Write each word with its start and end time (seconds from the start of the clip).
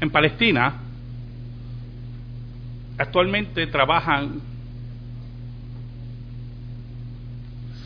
En 0.00 0.10
Palestina 0.10 0.76
actualmente 2.96 3.66
trabajan 3.66 4.40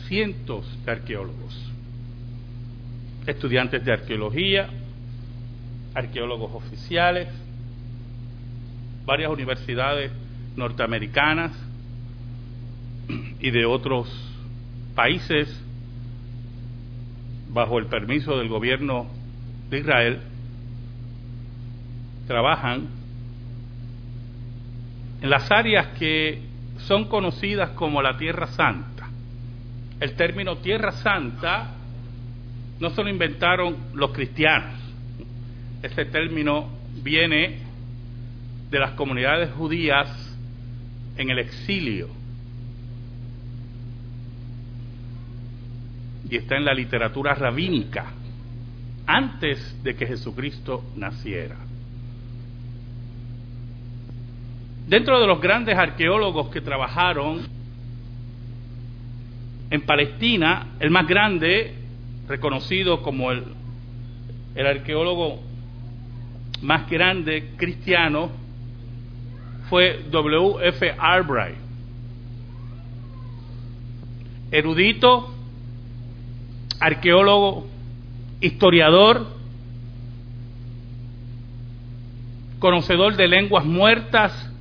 cientos 0.07 0.65
de 0.85 0.91
arqueólogos, 0.91 1.71
estudiantes 3.25 3.83
de 3.83 3.91
arqueología, 3.91 4.69
arqueólogos 5.93 6.53
oficiales, 6.53 7.27
varias 9.05 9.31
universidades 9.31 10.11
norteamericanas 10.55 11.51
y 13.39 13.51
de 13.51 13.65
otros 13.65 14.07
países 14.95 15.49
bajo 17.49 17.77
el 17.77 17.87
permiso 17.87 18.37
del 18.37 18.47
gobierno 18.47 19.07
de 19.69 19.79
Israel 19.79 20.21
trabajan 22.27 22.87
en 25.21 25.29
las 25.29 25.51
áreas 25.51 25.87
que 25.97 26.41
son 26.77 27.05
conocidas 27.05 27.71
como 27.71 28.01
la 28.01 28.17
Tierra 28.17 28.47
Santa. 28.47 29.07
El 29.99 30.13
término 30.15 30.57
Tierra 30.57 30.91
Santa 30.91 31.71
no 32.79 32.89
se 32.89 33.03
lo 33.03 33.09
inventaron 33.09 33.77
los 33.93 34.11
cristianos. 34.11 34.79
Ese 35.81 36.05
término 36.05 36.69
viene 37.01 37.59
de 38.69 38.79
las 38.79 38.91
comunidades 38.91 39.51
judías 39.51 40.09
en 41.17 41.29
el 41.29 41.39
exilio 41.39 42.09
y 46.29 46.37
está 46.37 46.57
en 46.57 46.65
la 46.65 46.73
literatura 46.73 47.35
rabínica 47.35 48.07
antes 49.05 49.81
de 49.83 49.95
que 49.95 50.07
Jesucristo 50.07 50.83
naciera. 50.95 51.55
Dentro 54.87 55.19
de 55.19 55.25
los 55.25 55.41
grandes 55.41 55.75
arqueólogos 55.77 56.49
que 56.49 56.61
trabajaron 56.61 57.47
en 59.71 59.81
Palestina, 59.81 60.67
el 60.79 60.91
más 60.91 61.07
grande, 61.07 61.73
reconocido 62.27 63.01
como 63.01 63.31
el, 63.31 63.45
el 64.53 64.67
arqueólogo 64.67 65.39
más 66.61 66.87
grande 66.87 67.53
cristiano, 67.57 68.29
fue 69.69 70.05
W. 70.11 70.67
F. 70.67 70.95
Albright, 70.99 71.57
erudito, 74.51 75.33
arqueólogo, 76.79 77.67
historiador, 78.39 79.25
conocedor 82.59 83.15
de 83.15 83.27
lenguas 83.27 83.65
muertas, 83.65 84.51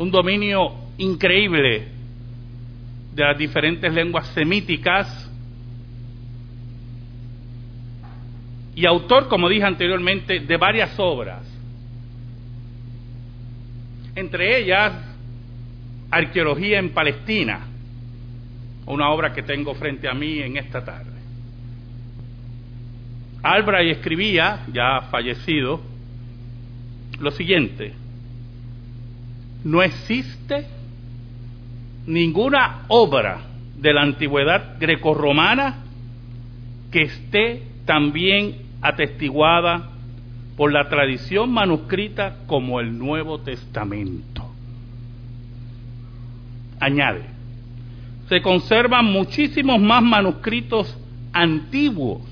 un 0.00 0.10
dominio 0.10 0.72
increíble 0.96 1.88
de 3.12 3.22
las 3.22 3.36
diferentes 3.36 3.92
lenguas 3.92 4.28
semíticas. 4.28 5.30
Y 8.74 8.86
autor, 8.86 9.28
como 9.28 9.46
dije 9.50 9.64
anteriormente, 9.64 10.40
de 10.40 10.56
varias 10.56 10.98
obras, 10.98 11.46
entre 14.14 14.62
ellas 14.62 14.94
Arqueología 16.10 16.78
en 16.78 16.94
Palestina, 16.94 17.66
una 18.86 19.10
obra 19.10 19.34
que 19.34 19.42
tengo 19.42 19.74
frente 19.74 20.08
a 20.08 20.14
mí 20.14 20.38
en 20.38 20.56
esta 20.56 20.82
tarde. 20.82 21.10
Albright 23.42 23.98
escribía, 23.98 24.64
ya 24.72 25.02
fallecido, 25.10 25.82
lo 27.18 27.30
siguiente, 27.32 27.92
no 29.64 29.82
existe 29.82 30.66
ninguna 32.06 32.82
obra 32.88 33.42
de 33.76 33.92
la 33.92 34.02
antigüedad 34.02 34.78
grecorromana 34.78 35.84
que 36.90 37.02
esté 37.02 37.62
tan 37.84 38.12
bien 38.12 38.56
atestiguada 38.82 39.90
por 40.56 40.72
la 40.72 40.88
tradición 40.88 41.50
manuscrita 41.50 42.38
como 42.46 42.80
el 42.80 42.98
Nuevo 42.98 43.40
Testamento. 43.40 44.46
Añade, 46.78 47.22
se 48.28 48.40
conservan 48.42 49.06
muchísimos 49.06 49.80
más 49.80 50.02
manuscritos 50.02 50.96
antiguos 51.32 52.22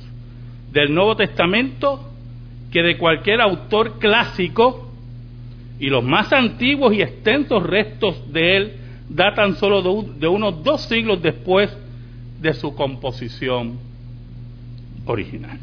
del 0.72 0.94
Nuevo 0.94 1.16
Testamento 1.16 2.10
que 2.70 2.82
de 2.82 2.98
cualquier 2.98 3.40
autor 3.40 3.98
clásico 3.98 4.87
y 5.80 5.88
los 5.88 6.02
más 6.02 6.32
antiguos 6.32 6.94
y 6.94 7.02
extensos 7.02 7.62
restos 7.62 8.32
de 8.32 8.56
él 8.56 8.72
datan 9.08 9.54
solo 9.56 10.04
de, 10.18 10.28
unos 10.28 10.62
dos 10.62 10.82
siglos 10.82 11.22
después 11.22 11.74
de 12.40 12.52
su 12.54 12.74
composición 12.74 13.78
original. 15.06 15.58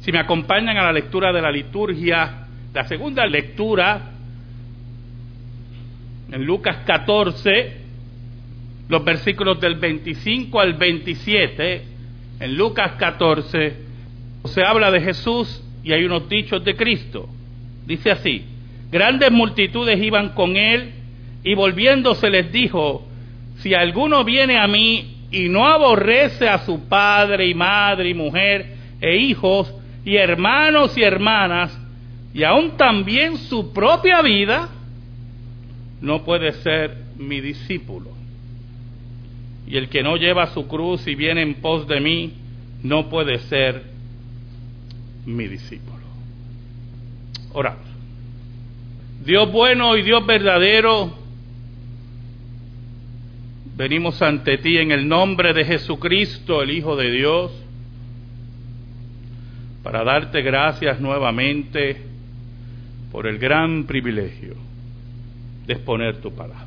Si 0.00 0.12
me 0.12 0.18
acompañan 0.18 0.76
a 0.76 0.84
la 0.84 0.92
lectura 0.92 1.32
de 1.32 1.40
la 1.40 1.50
liturgia, 1.50 2.46
la 2.74 2.84
segunda 2.84 3.26
lectura, 3.26 4.10
en 6.30 6.44
Lucas 6.44 6.78
14, 6.86 7.76
los 8.88 9.04
versículos 9.04 9.60
del 9.60 9.76
25 9.76 10.60
al 10.60 10.74
27, 10.74 11.82
en 12.40 12.56
Lucas 12.56 12.92
14, 12.98 13.76
se 14.44 14.64
habla 14.64 14.90
de 14.90 15.00
Jesús 15.00 15.62
y 15.84 15.92
hay 15.92 16.04
unos 16.04 16.28
dichos 16.28 16.64
de 16.64 16.74
Cristo. 16.74 17.28
Dice 17.86 18.10
así, 18.10 18.44
grandes 18.90 19.30
multitudes 19.30 20.00
iban 20.02 20.30
con 20.30 20.56
él 20.56 20.92
y 21.44 21.54
volviéndose 21.54 22.30
les 22.30 22.52
dijo, 22.52 23.06
si 23.58 23.74
alguno 23.74 24.24
viene 24.24 24.58
a 24.58 24.66
mí 24.66 25.16
y 25.30 25.48
no 25.48 25.66
aborrece 25.66 26.48
a 26.48 26.58
su 26.58 26.88
padre 26.88 27.48
y 27.48 27.54
madre 27.54 28.10
y 28.10 28.14
mujer 28.14 28.76
e 29.00 29.16
hijos 29.16 29.72
y 30.04 30.16
hermanos 30.16 30.96
y 30.96 31.02
hermanas 31.02 31.78
y 32.34 32.44
aún 32.44 32.76
también 32.76 33.36
su 33.36 33.72
propia 33.72 34.22
vida, 34.22 34.68
no 36.00 36.24
puede 36.24 36.52
ser 36.52 36.96
mi 37.18 37.40
discípulo. 37.40 38.10
Y 39.66 39.76
el 39.76 39.88
que 39.88 40.02
no 40.02 40.16
lleva 40.16 40.46
su 40.48 40.66
cruz 40.66 41.06
y 41.06 41.14
viene 41.14 41.42
en 41.42 41.54
pos 41.54 41.86
de 41.86 42.00
mí, 42.00 42.32
no 42.82 43.08
puede 43.08 43.38
ser 43.38 43.82
mi 45.26 45.46
discípulo. 45.46 45.91
Oramos. 47.52 47.86
Dios 49.24 49.52
bueno 49.52 49.96
y 49.96 50.02
Dios 50.02 50.26
verdadero, 50.26 51.12
venimos 53.76 54.20
ante 54.20 54.58
ti 54.58 54.78
en 54.78 54.90
el 54.90 55.06
nombre 55.06 55.52
de 55.52 55.64
Jesucristo, 55.64 56.62
el 56.62 56.70
Hijo 56.72 56.96
de 56.96 57.10
Dios, 57.10 57.52
para 59.82 60.02
darte 60.02 60.42
gracias 60.42 61.00
nuevamente 61.00 62.02
por 63.12 63.26
el 63.26 63.38
gran 63.38 63.84
privilegio 63.84 64.54
de 65.66 65.74
exponer 65.74 66.20
tu 66.20 66.32
palabra. 66.34 66.66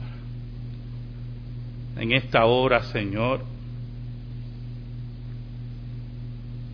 En 1.97 2.11
esta 2.11 2.45
hora, 2.45 2.83
Señor, 2.83 3.43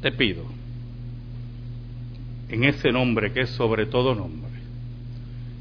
te 0.02 0.12
pido 0.12 0.61
en 2.52 2.66
ese 2.66 2.92
nombre 2.92 3.32
que 3.32 3.42
es 3.42 3.50
sobre 3.52 3.86
todo 3.86 4.14
nombre, 4.14 4.52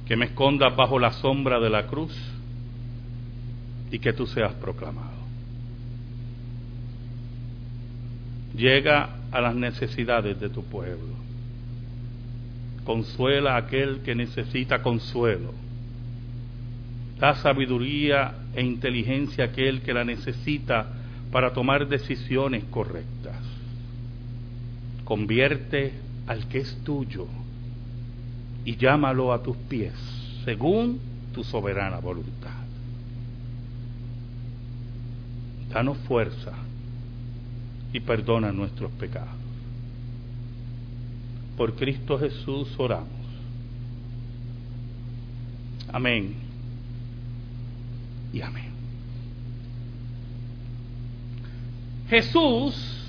que 0.07 0.17
me 0.17 0.27
escondas 0.27 0.75
bajo 0.75 0.99
la 0.99 1.13
sombra 1.13 1.61
de 1.61 1.71
la 1.71 1.87
cruz 1.87 2.13
y 3.93 4.01
que 4.01 4.13
tú 4.13 4.27
seas 4.27 4.53
proclamado. 4.55 5.21
Llega 8.57 9.19
a 9.31 9.41
las 9.41 9.55
necesidades 9.55 10.39
de 10.41 10.49
tu 10.49 10.65
pueblo. 10.65 11.15
Consuela 12.85 13.55
a 13.55 13.59
aquel 13.59 14.01
que 14.01 14.17
necesita 14.17 14.83
consuelo. 14.83 15.55
Da 17.21 17.37
sabiduría 17.37 18.35
e 18.53 18.65
inteligencia 18.65 19.45
a 19.45 19.47
aquel 19.49 19.83
que 19.83 19.93
la 19.93 20.05
necesita 20.05 20.87
para 21.31 21.53
tomar 21.53 21.87
decisiones 21.87 22.65
correctas. 22.65 23.39
Convierte 25.05 26.10
al 26.31 26.47
que 26.47 26.59
es 26.59 26.77
tuyo 26.85 27.27
y 28.65 28.77
llámalo 28.77 29.33
a 29.33 29.43
tus 29.43 29.57
pies, 29.57 29.95
según 30.45 31.01
tu 31.35 31.43
soberana 31.43 31.99
voluntad. 31.99 32.55
Danos 35.71 35.99
fuerza 36.07 36.53
y 37.93 37.99
perdona 37.99 38.53
nuestros 38.53 38.93
pecados. 38.93 39.35
Por 41.57 41.75
Cristo 41.75 42.17
Jesús 42.17 42.69
oramos. 42.79 43.09
Amén. 45.93 46.37
Y 48.33 48.41
amén. 48.41 48.71
Jesús 52.09 53.09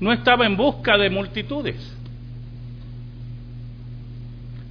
no 0.00 0.14
estaba 0.14 0.46
en 0.46 0.56
busca 0.56 0.96
de 0.96 1.10
multitudes. 1.10 1.98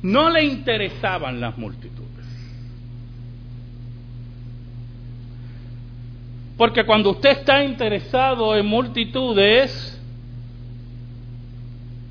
No 0.03 0.29
le 0.29 0.43
interesaban 0.45 1.39
las 1.39 1.57
multitudes. 1.57 2.01
Porque 6.57 6.85
cuando 6.85 7.11
usted 7.11 7.31
está 7.31 7.63
interesado 7.63 8.55
en 8.55 8.65
multitudes, 8.65 9.99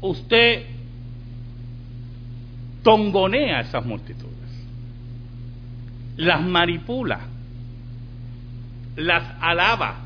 usted 0.00 0.64
tongonea 2.82 3.60
esas 3.60 3.84
multitudes, 3.84 4.30
las 6.16 6.42
manipula, 6.42 7.20
las 8.96 9.22
alaba, 9.40 10.00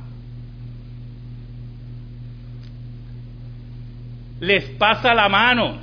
les 4.40 4.64
pasa 4.70 5.14
la 5.14 5.28
mano, 5.28 5.78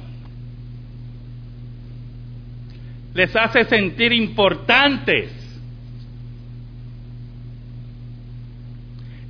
les 3.13 3.35
hace 3.35 3.65
sentir 3.65 4.13
importantes. 4.13 5.31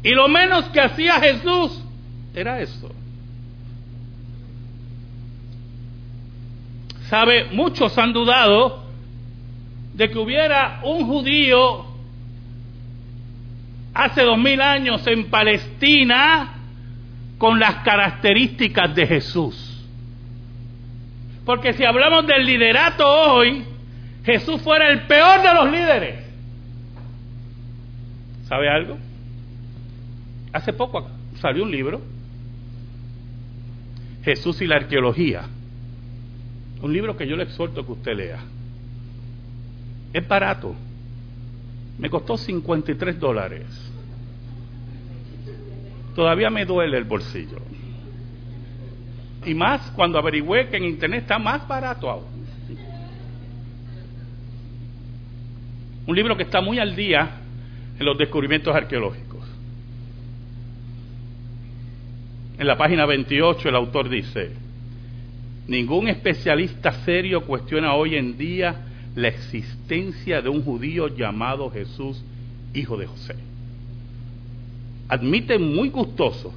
Y 0.03 0.09
lo 0.09 0.27
menos 0.27 0.65
que 0.69 0.81
hacía 0.81 1.19
Jesús 1.19 1.83
era 2.33 2.59
eso. 2.61 2.91
Sabe, 7.09 7.45
muchos 7.51 7.97
han 7.97 8.13
dudado 8.13 8.83
de 9.93 10.09
que 10.09 10.17
hubiera 10.17 10.79
un 10.83 11.05
judío 11.05 11.85
hace 13.93 14.23
dos 14.23 14.37
mil 14.37 14.61
años 14.61 15.05
en 15.07 15.29
Palestina 15.29 16.53
con 17.37 17.59
las 17.59 17.83
características 17.83 18.95
de 18.95 19.07
Jesús. 19.07 19.83
Porque 21.45 21.73
si 21.73 21.83
hablamos 21.83 22.25
del 22.27 22.45
liderato 22.45 23.05
hoy, 23.05 23.65
Jesús 24.23 24.62
fuera 24.62 24.89
el 24.89 25.07
peor 25.07 25.41
de 25.41 25.53
los 25.53 25.71
líderes. 25.71 26.25
¿Sabe 28.47 28.69
algo? 28.69 28.97
Hace 30.53 30.73
poco 30.73 31.09
salió 31.39 31.63
un 31.63 31.71
libro, 31.71 32.01
Jesús 34.23 34.62
y 34.62 34.68
la 34.68 34.75
arqueología 34.75 35.47
un 36.81 36.94
libro 36.94 37.15
que 37.15 37.27
yo 37.27 37.35
le 37.35 37.44
exhorto 37.44 37.85
que 37.85 37.91
usted 37.91 38.15
lea. 38.15 38.39
Es 40.13 40.27
barato. 40.27 40.75
Me 42.00 42.09
costó 42.09 42.38
53 42.38 43.19
dólares. 43.19 43.65
Todavía 46.15 46.50
me 46.50 46.65
duele 46.65 46.97
el 46.97 47.03
bolsillo. 47.03 47.57
Y 49.45 49.53
más 49.53 49.91
cuando 49.91 50.17
averigüé 50.17 50.69
que 50.69 50.77
en 50.77 50.85
internet 50.85 51.21
está 51.21 51.38
más 51.38 51.67
barato 51.67 52.09
aún. 52.09 52.30
Un 56.06 56.15
libro 56.15 56.36
que 56.36 56.44
está 56.44 56.62
muy 56.62 56.80
al 56.80 56.95
día 56.95 57.30
en 58.00 58.06
los 58.06 58.18
descubrimientos 58.18 58.75
arqueológicos. 58.75 59.42
En 62.57 62.68
la 62.68 62.77
página 62.77 63.06
28 63.06 63.69
el 63.69 63.75
autor 63.75 64.09
dice, 64.09 64.51
Ningún 65.68 66.07
especialista 66.07 66.92
serio 67.06 67.45
cuestiona 67.45 67.94
hoy 67.94 68.15
en 68.15 68.38
día 68.38 68.88
la 69.15 69.27
existencia 69.27 70.42
de 70.42 70.50
un 70.50 70.63
judío 70.63 71.07
llamado 71.07 71.69
Jesús, 71.69 72.24
hijo 72.74 72.98
de 72.98 73.07
José. 73.07 73.36
Admite 75.07 75.59
muy 75.59 75.89
gustoso 75.89 76.53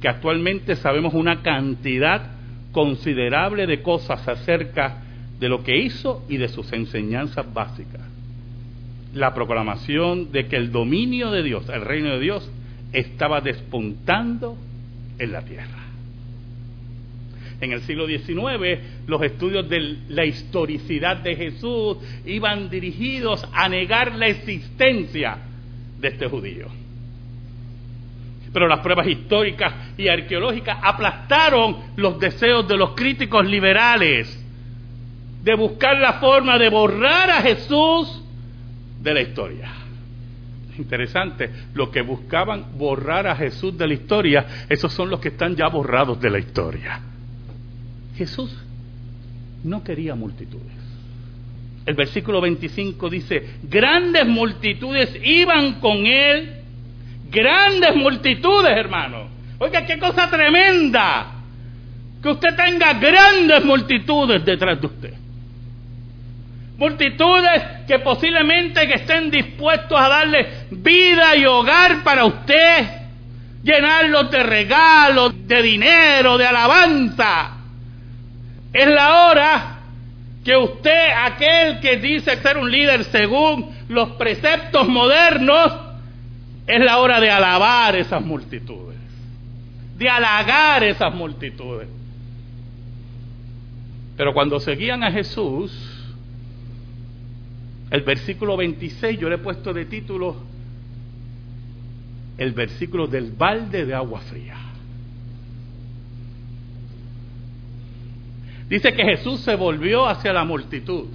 que 0.00 0.08
actualmente 0.08 0.76
sabemos 0.76 1.14
una 1.14 1.42
cantidad 1.42 2.30
considerable 2.72 3.66
de 3.66 3.82
cosas 3.82 4.26
acerca 4.28 5.02
de 5.40 5.48
lo 5.48 5.62
que 5.62 5.76
hizo 5.78 6.24
y 6.28 6.36
de 6.36 6.48
sus 6.48 6.72
enseñanzas 6.72 7.52
básicas. 7.52 8.15
La 9.16 9.34
proclamación 9.34 10.30
de 10.30 10.46
que 10.46 10.56
el 10.56 10.70
dominio 10.70 11.30
de 11.30 11.42
Dios, 11.42 11.68
el 11.68 11.82
reino 11.82 12.10
de 12.10 12.20
Dios, 12.20 12.50
estaba 12.92 13.40
despuntando 13.40 14.56
en 15.18 15.32
la 15.32 15.42
tierra 15.42 15.86
en 17.60 17.72
el 17.72 17.82
siglo 17.82 18.06
XIX, 18.06 18.80
los 19.06 19.22
estudios 19.22 19.68
de 19.68 19.98
la 20.08 20.24
historicidad 20.24 21.18
de 21.18 21.36
Jesús 21.36 21.98
iban 22.24 22.68
dirigidos 22.68 23.46
a 23.52 23.68
negar 23.68 24.14
la 24.14 24.26
existencia 24.26 25.38
de 25.98 26.08
este 26.08 26.28
judío. 26.28 26.66
Pero 28.52 28.68
las 28.68 28.80
pruebas 28.80 29.06
históricas 29.06 29.72
y 29.96 30.08
arqueológicas 30.08 30.78
aplastaron 30.82 31.76
los 31.96 32.18
deseos 32.18 32.66
de 32.68 32.76
los 32.76 32.90
críticos 32.90 33.46
liberales 33.46 34.42
de 35.42 35.54
buscar 35.54 35.98
la 35.98 36.14
forma 36.14 36.58
de 36.58 36.68
borrar 36.68 37.30
a 37.30 37.42
Jesús 37.42 38.22
de 39.06 39.14
la 39.14 39.22
historia. 39.22 39.72
Interesante, 40.76 41.48
lo 41.74 41.90
que 41.90 42.02
buscaban 42.02 42.76
borrar 42.76 43.28
a 43.28 43.36
Jesús 43.36 43.78
de 43.78 43.86
la 43.86 43.94
historia, 43.94 44.66
esos 44.68 44.92
son 44.92 45.08
los 45.08 45.20
que 45.20 45.28
están 45.28 45.54
ya 45.54 45.68
borrados 45.68 46.20
de 46.20 46.28
la 46.28 46.40
historia. 46.40 47.00
Jesús 48.16 48.50
no 49.62 49.82
quería 49.84 50.16
multitudes. 50.16 50.74
El 51.86 51.94
versículo 51.94 52.40
25 52.40 53.08
dice, 53.08 53.58
grandes 53.62 54.26
multitudes 54.26 55.16
iban 55.22 55.74
con 55.74 56.04
él, 56.04 56.62
grandes 57.30 57.94
multitudes, 57.94 58.72
hermano. 58.76 59.28
Oiga, 59.58 59.86
qué 59.86 59.98
cosa 59.98 60.28
tremenda, 60.28 61.32
que 62.20 62.28
usted 62.28 62.56
tenga 62.56 62.92
grandes 62.94 63.64
multitudes 63.64 64.44
detrás 64.44 64.80
de 64.80 64.86
usted. 64.86 65.25
Multitudes 66.76 67.62
que 67.86 67.98
posiblemente 68.00 68.92
estén 68.94 69.30
dispuestos 69.30 69.98
a 69.98 70.08
darle 70.08 70.46
vida 70.70 71.34
y 71.36 71.46
hogar 71.46 72.02
para 72.02 72.26
usted, 72.26 72.86
llenarlos 73.62 74.30
de 74.30 74.42
regalos, 74.42 75.46
de 75.46 75.62
dinero, 75.62 76.36
de 76.36 76.46
alabanza. 76.46 77.52
Es 78.72 78.86
la 78.88 79.26
hora 79.26 79.76
que 80.44 80.54
usted, 80.54 81.08
aquel 81.16 81.80
que 81.80 81.96
dice 81.96 82.36
ser 82.42 82.58
un 82.58 82.70
líder 82.70 83.04
según 83.04 83.74
los 83.88 84.10
preceptos 84.10 84.86
modernos, 84.86 85.72
es 86.66 86.80
la 86.80 86.98
hora 86.98 87.20
de 87.20 87.30
alabar 87.30 87.96
esas 87.96 88.22
multitudes, 88.22 88.98
de 89.96 90.08
halagar 90.10 90.84
esas 90.84 91.14
multitudes. 91.14 91.88
Pero 94.16 94.34
cuando 94.34 94.60
seguían 94.60 95.04
a 95.04 95.10
Jesús, 95.10 95.85
el 97.90 98.02
versículo 98.02 98.56
26 98.56 99.18
yo 99.18 99.28
le 99.28 99.36
he 99.36 99.38
puesto 99.38 99.72
de 99.72 99.84
título 99.84 100.36
el 102.38 102.52
versículo 102.52 103.06
del 103.06 103.32
balde 103.32 103.86
de 103.86 103.94
agua 103.94 104.20
fría. 104.20 104.56
Dice 108.68 108.92
que 108.92 109.04
Jesús 109.04 109.40
se 109.40 109.54
volvió 109.54 110.06
hacia 110.06 110.32
la 110.32 110.44
multitud. 110.44 111.06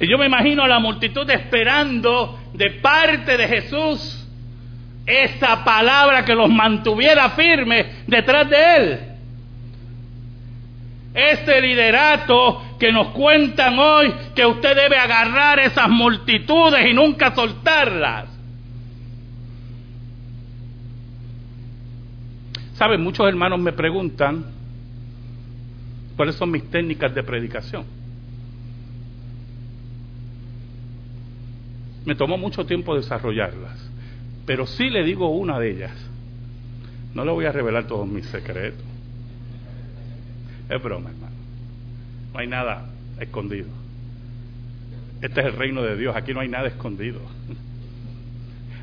Y 0.00 0.10
yo 0.10 0.16
me 0.16 0.26
imagino 0.26 0.62
a 0.62 0.68
la 0.68 0.78
multitud 0.78 1.28
esperando 1.30 2.38
de 2.54 2.70
parte 2.80 3.36
de 3.36 3.48
Jesús 3.48 4.26
esa 5.04 5.64
palabra 5.64 6.24
que 6.24 6.34
los 6.34 6.48
mantuviera 6.48 7.30
firmes 7.30 8.06
detrás 8.06 8.48
de 8.48 8.76
Él. 8.76 9.07
Este 11.18 11.60
liderato 11.60 12.76
que 12.78 12.92
nos 12.92 13.08
cuentan 13.08 13.78
hoy 13.78 14.14
que 14.34 14.46
usted 14.46 14.76
debe 14.76 14.96
agarrar 14.96 15.58
esas 15.58 15.88
multitudes 15.88 16.86
y 16.88 16.94
nunca 16.94 17.34
soltarlas. 17.34 18.26
Saben, 22.74 23.02
muchos 23.02 23.26
hermanos 23.26 23.58
me 23.58 23.72
preguntan, 23.72 24.58
¿Cuáles 26.18 26.34
son 26.34 26.50
mis 26.50 26.68
técnicas 26.68 27.14
de 27.14 27.22
predicación? 27.22 27.84
Me 32.04 32.16
tomó 32.16 32.36
mucho 32.36 32.66
tiempo 32.66 32.96
desarrollarlas, 32.96 33.88
pero 34.44 34.66
sí 34.66 34.90
le 34.90 35.04
digo 35.04 35.28
una 35.28 35.60
de 35.60 35.70
ellas. 35.70 35.92
No 37.14 37.24
le 37.24 37.30
voy 37.30 37.44
a 37.44 37.52
revelar 37.52 37.86
todos 37.86 38.08
mis 38.08 38.26
secretos. 38.26 38.84
Es 40.68 40.82
broma, 40.82 41.10
hermano. 41.10 41.34
No 42.32 42.38
hay 42.40 42.46
nada 42.46 42.86
escondido. 43.20 43.68
Este 45.20 45.40
es 45.40 45.46
el 45.46 45.52
reino 45.54 45.82
de 45.82 45.96
Dios. 45.96 46.14
Aquí 46.14 46.32
no 46.32 46.40
hay 46.40 46.48
nada 46.48 46.68
escondido. 46.68 47.20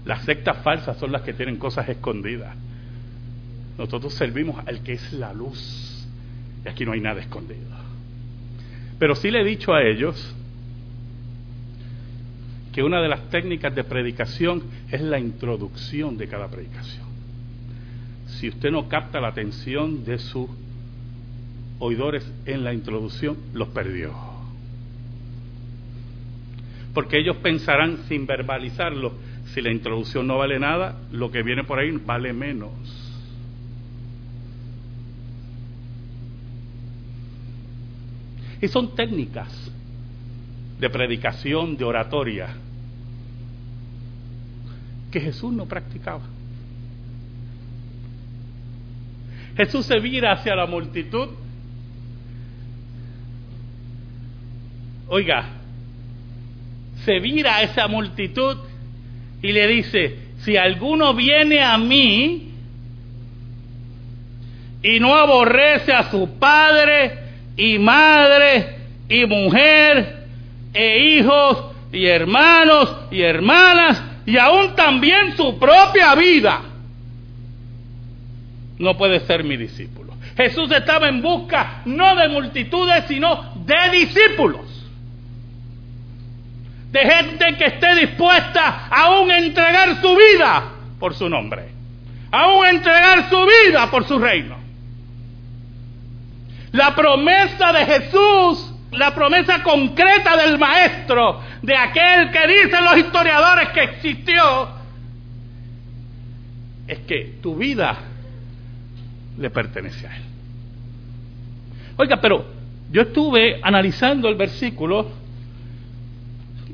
Las 0.05 0.23
sectas 0.23 0.57
falsas 0.63 0.97
son 0.97 1.11
las 1.11 1.21
que 1.21 1.33
tienen 1.33 1.57
cosas 1.57 1.87
escondidas. 1.89 2.55
Nosotros 3.77 4.13
servimos 4.13 4.65
al 4.67 4.81
que 4.81 4.93
es 4.93 5.13
la 5.13 5.33
luz. 5.33 6.07
Y 6.65 6.69
aquí 6.69 6.85
no 6.85 6.91
hay 6.91 7.01
nada 7.01 7.21
escondido. 7.21 7.75
Pero 8.99 9.15
sí 9.15 9.29
le 9.29 9.41
he 9.41 9.43
dicho 9.43 9.73
a 9.73 9.83
ellos 9.83 10.35
que 12.71 12.83
una 12.83 13.01
de 13.01 13.07
las 13.07 13.29
técnicas 13.29 13.73
de 13.73 13.83
predicación 13.83 14.63
es 14.91 15.01
la 15.01 15.17
introducción 15.19 16.17
de 16.17 16.27
cada 16.27 16.49
predicación. 16.49 17.05
Si 18.27 18.49
usted 18.49 18.71
no 18.71 18.89
capta 18.89 19.21
la 19.21 19.29
atención 19.29 20.03
de 20.03 20.17
su 20.17 20.49
oidores 21.79 22.31
en 22.45 22.63
la 22.63 22.73
introducción, 22.73 23.37
los 23.53 23.69
perdió. 23.69 24.13
Porque 26.93 27.19
ellos 27.19 27.37
pensarán 27.37 27.97
sin 28.07 28.25
verbalizarlo, 28.25 29.13
si 29.53 29.61
la 29.61 29.71
introducción 29.71 30.27
no 30.27 30.37
vale 30.37 30.59
nada, 30.59 31.01
lo 31.11 31.31
que 31.31 31.43
viene 31.43 31.63
por 31.63 31.79
ahí 31.79 31.91
vale 31.91 32.33
menos. 32.33 32.71
Y 38.61 38.67
son 38.67 38.95
técnicas 38.95 39.71
de 40.79 40.89
predicación, 40.89 41.77
de 41.77 41.83
oratoria, 41.83 42.47
que 45.11 45.19
Jesús 45.19 45.53
no 45.53 45.65
practicaba. 45.65 46.23
Jesús 49.55 49.85
se 49.85 49.99
vira 49.99 50.33
hacia 50.33 50.55
la 50.55 50.65
multitud. 50.65 51.29
Oiga, 55.07 55.45
se 57.03 57.19
vira 57.19 57.57
a 57.57 57.61
esa 57.63 57.87
multitud 57.87 58.57
y 59.41 59.51
le 59.51 59.67
dice, 59.67 60.19
si 60.39 60.57
alguno 60.57 61.13
viene 61.13 61.61
a 61.61 61.77
mí 61.77 62.51
y 64.81 64.99
no 64.99 65.15
aborrece 65.15 65.93
a 65.93 66.09
su 66.09 66.37
padre 66.39 67.19
y 67.55 67.77
madre 67.77 68.75
y 69.07 69.25
mujer 69.25 70.25
e 70.73 71.17
hijos 71.17 71.65
y 71.91 72.05
hermanos 72.05 72.95
y 73.11 73.21
hermanas 73.21 74.01
y 74.25 74.37
aún 74.37 74.75
también 74.75 75.37
su 75.37 75.59
propia 75.59 76.15
vida, 76.15 76.61
no 78.79 78.97
puede 78.97 79.19
ser 79.21 79.43
mi 79.43 79.57
discípulo. 79.57 80.13
Jesús 80.35 80.71
estaba 80.71 81.07
en 81.07 81.21
busca 81.21 81.81
no 81.85 82.15
de 82.15 82.27
multitudes, 82.27 83.05
sino 83.07 83.53
de 83.65 83.97
discípulos. 83.97 84.74
De 86.95 87.01
gente 87.01 87.57
que 87.57 87.65
esté 87.65 87.93
dispuesta 87.95 88.87
aún 88.89 89.29
a 89.29 89.39
entregar 89.39 89.99
su 89.99 90.15
vida 90.15 90.63
por 90.97 91.13
su 91.13 91.27
nombre. 91.27 91.67
Aún 92.31 92.65
a 92.65 92.69
entregar 92.69 93.29
su 93.29 93.35
vida 93.45 93.91
por 93.91 94.05
su 94.05 94.17
reino. 94.17 94.55
La 96.71 96.95
promesa 96.95 97.73
de 97.73 97.85
Jesús, 97.85 98.73
la 98.91 99.13
promesa 99.13 99.61
concreta 99.61 100.37
del 100.37 100.57
Maestro, 100.57 101.41
de 101.61 101.75
aquel 101.75 102.31
que 102.31 102.47
dicen 102.47 102.85
los 102.85 102.97
historiadores 102.97 103.69
que 103.73 103.83
existió, 103.83 104.69
es 106.87 106.99
que 106.99 107.39
tu 107.43 107.57
vida 107.57 107.97
le 109.37 109.49
pertenece 109.49 110.07
a 110.07 110.15
Él. 110.15 110.23
Oiga, 111.97 112.21
pero 112.21 112.45
yo 112.89 113.01
estuve 113.01 113.59
analizando 113.61 114.29
el 114.29 114.35
versículo 114.35 115.24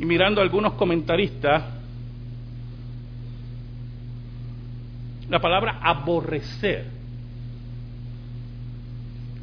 y 0.02 0.06
mirando 0.06 0.42
a 0.42 0.44
algunos 0.44 0.74
comentaristas. 0.74 1.64
La 5.30 5.40
palabra 5.40 5.80
aborrecer, 5.80 6.88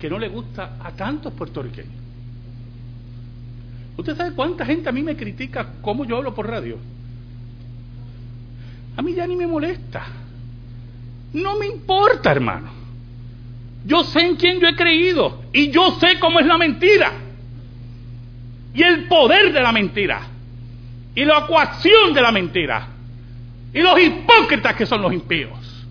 que 0.01 0.11
no 0.11 0.19
le 0.19 0.29
gusta 0.29 0.77
a 0.83 0.91
tantos 0.91 1.33
puertorriqueños. 1.33 1.95
¿Usted 3.97 4.17
sabe 4.17 4.35
cuánta 4.35 4.67
gente 4.67 4.89
a 4.89 4.93
mí 4.93 5.01
me 5.03 5.17
critica 5.17 5.75
cómo 5.81 6.05
yo 6.05 6.17
hablo 6.17 6.35
por 6.35 6.49
radio? 6.49 6.77
A 8.97 9.03
mí 9.03 9.15
ya 9.15 9.29
ni 9.29 9.37
me 9.37 9.47
molesta. 9.47 10.07
No 11.35 11.57
me 11.57 11.67
importa, 11.67 12.33
hermano. 12.33 12.71
Yo 13.87 14.03
sé 14.03 14.23
en 14.23 14.35
quién 14.35 14.59
yo 14.59 14.67
he 14.67 14.75
creído 14.75 15.41
y 15.53 15.71
yo 15.71 15.93
sé 16.01 16.19
cómo 16.19 16.41
es 16.41 16.47
la 16.47 16.59
mentira 16.59 17.13
y 18.75 18.83
el 18.83 19.07
poder 19.07 19.53
de 19.53 19.61
la 19.61 19.71
mentira 19.71 20.38
y 21.19 21.25
la 21.25 21.49
coacción 21.49 22.15
de 22.15 22.23
la 22.23 22.31
mentira 22.31 22.87
y 23.75 23.81
los 23.81 24.01
hipócritas 24.01 24.77
que 24.77 24.87
son 24.87 25.03
los 25.03 25.13
impíos. 25.13 25.85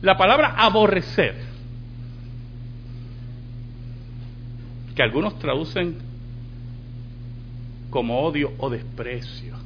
La 0.00 0.16
palabra 0.16 0.54
aborrecer, 0.56 1.34
que 4.94 5.02
algunos 5.02 5.40
traducen 5.40 5.98
como 7.90 8.20
odio 8.20 8.52
o 8.58 8.70
desprecio. 8.70 9.56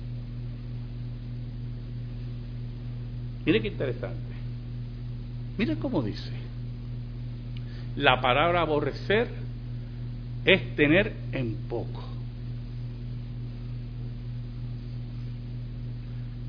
Mire 3.45 3.61
qué 3.61 3.69
interesante. 3.69 4.35
Mire 5.59 5.76
cómo 5.76 6.00
dice. 6.00 6.31
La 7.95 8.23
palabra 8.23 8.62
aborrecer 8.62 9.43
es 10.44 10.76
tener 10.76 11.14
en 11.32 11.54
poco. 11.68 12.04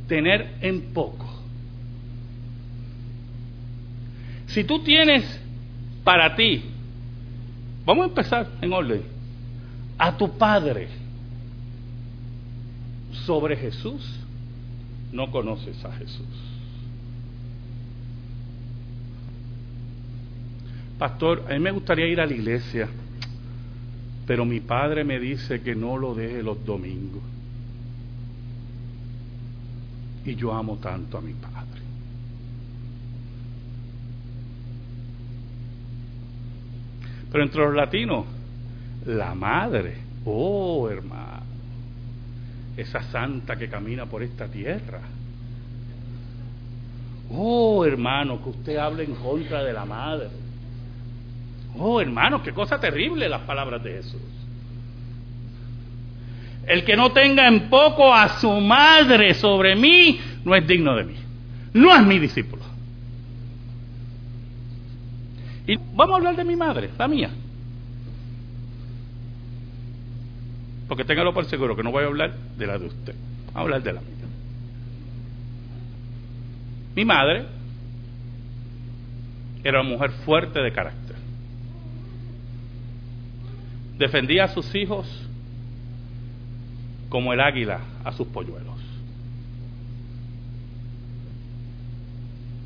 Tener 0.07 0.57
en 0.61 0.81
poco. 0.93 1.25
Si 4.47 4.63
tú 4.63 4.83
tienes 4.83 5.41
para 6.03 6.35
ti, 6.35 6.63
vamos 7.85 8.05
a 8.05 8.09
empezar 8.09 8.51
en 8.61 8.71
orden, 8.71 9.01
a 9.97 10.15
tu 10.15 10.37
padre 10.37 10.87
sobre 13.25 13.55
Jesús, 13.55 14.19
no 15.11 15.31
conoces 15.31 15.83
a 15.83 15.91
Jesús. 15.93 16.27
Pastor, 20.97 21.45
a 21.49 21.53
mí 21.53 21.59
me 21.59 21.71
gustaría 21.71 22.07
ir 22.07 22.21
a 22.21 22.25
la 22.25 22.33
iglesia, 22.33 22.87
pero 24.25 24.43
mi 24.43 24.59
padre 24.59 25.03
me 25.03 25.19
dice 25.19 25.61
que 25.61 25.75
no 25.75 25.97
lo 25.97 26.15
deje 26.15 26.41
los 26.41 26.65
domingos. 26.65 27.21
Y 30.25 30.35
yo 30.35 30.51
amo 30.53 30.77
tanto 30.77 31.19
a 31.19 31.21
mi 31.21 31.33
padre. 31.33 31.81
Pero 37.31 37.43
entre 37.43 37.61
los 37.65 37.75
latinos, 37.75 38.25
la 39.05 39.35
madre, 39.35 39.97
oh 40.25 40.89
hermano, 40.89 41.43
esa 42.77 43.03
santa 43.03 43.55
que 43.55 43.69
camina 43.69 44.07
por 44.07 44.23
esta 44.23 44.47
tierra. 44.47 45.01
Oh 47.29 47.85
hermano, 47.85 48.41
que 48.41 48.49
usted 48.49 48.77
hable 48.77 49.03
en 49.03 49.13
contra 49.15 49.63
de 49.63 49.73
la 49.73 49.85
madre 49.85 50.44
Oh, 51.77 51.99
hermanos, 51.99 52.41
qué 52.41 52.53
cosa 52.53 52.79
terrible 52.79 53.27
las 53.27 53.41
palabras 53.41 53.83
de 53.83 53.93
Jesús. 53.93 54.21
El 56.67 56.83
que 56.83 56.95
no 56.95 57.11
tenga 57.11 57.47
en 57.47 57.69
poco 57.69 58.13
a 58.13 58.39
su 58.39 58.49
madre 58.49 59.33
sobre 59.33 59.75
mí, 59.75 60.19
no 60.43 60.55
es 60.55 60.65
digno 60.65 60.95
de 60.95 61.03
mí. 61.03 61.15
No 61.73 61.93
es 61.95 62.01
mi 62.03 62.17
discípulo. 62.17 62.63
Y 65.67 65.75
vamos 65.75 66.13
a 66.13 66.17
hablar 66.17 66.35
de 66.35 66.43
mi 66.43 66.55
madre, 66.55 66.89
la 66.97 67.07
mía. 67.07 67.29
Porque 70.87 71.03
téngalo 71.03 71.33
por 71.33 71.45
seguro 71.45 71.75
que 71.75 71.83
no 71.83 71.91
voy 71.91 72.03
a 72.03 72.07
hablar 72.07 72.33
de 72.57 72.67
la 72.67 72.77
de 72.77 72.85
usted. 72.85 73.15
Vamos 73.47 73.55
a 73.55 73.59
hablar 73.61 73.83
de 73.83 73.93
la 73.93 74.01
mía. 74.01 74.09
Mi 76.95 77.03
madre 77.03 77.45
era 79.63 79.81
una 79.81 79.89
mujer 79.89 80.11
fuerte 80.23 80.59
de 80.61 80.71
carácter 80.71 81.04
defendía 83.97 84.45
a 84.45 84.47
sus 84.49 84.73
hijos 84.75 85.07
como 87.09 87.33
el 87.33 87.39
águila 87.39 87.79
a 88.03 88.11
sus 88.11 88.27
polluelos. 88.27 88.75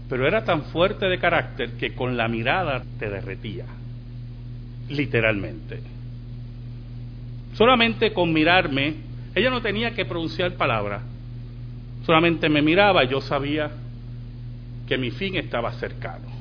Pero 0.09 0.27
era 0.27 0.43
tan 0.43 0.63
fuerte 0.63 1.05
de 1.05 1.19
carácter 1.19 1.73
que 1.73 1.93
con 1.93 2.17
la 2.17 2.27
mirada 2.27 2.81
te 2.97 3.09
derretía, 3.09 3.65
literalmente. 4.89 5.81
Solamente 7.53 8.11
con 8.11 8.33
mirarme, 8.33 8.95
ella 9.35 9.51
no 9.51 9.61
tenía 9.61 9.91
que 9.91 10.05
pronunciar 10.05 10.53
palabras, 10.53 11.03
solamente 12.05 12.49
me 12.49 12.63
miraba 12.63 13.03
y 13.03 13.09
yo 13.09 13.21
sabía 13.21 13.69
que 14.87 14.97
mi 14.97 15.11
fin 15.11 15.35
estaba 15.35 15.71
cercano. 15.73 16.38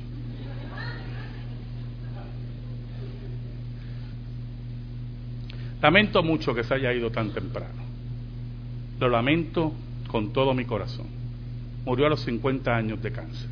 Lamento 5.80 6.22
mucho 6.22 6.54
que 6.54 6.64
se 6.64 6.74
haya 6.74 6.92
ido 6.92 7.10
tan 7.10 7.30
temprano. 7.30 7.82
Lo 8.98 9.08
lamento 9.08 9.72
con 10.08 10.32
todo 10.32 10.54
mi 10.54 10.64
corazón. 10.64 11.06
Murió 11.84 12.06
a 12.06 12.10
los 12.10 12.20
50 12.20 12.74
años 12.74 13.00
de 13.00 13.12
cáncer. 13.12 13.48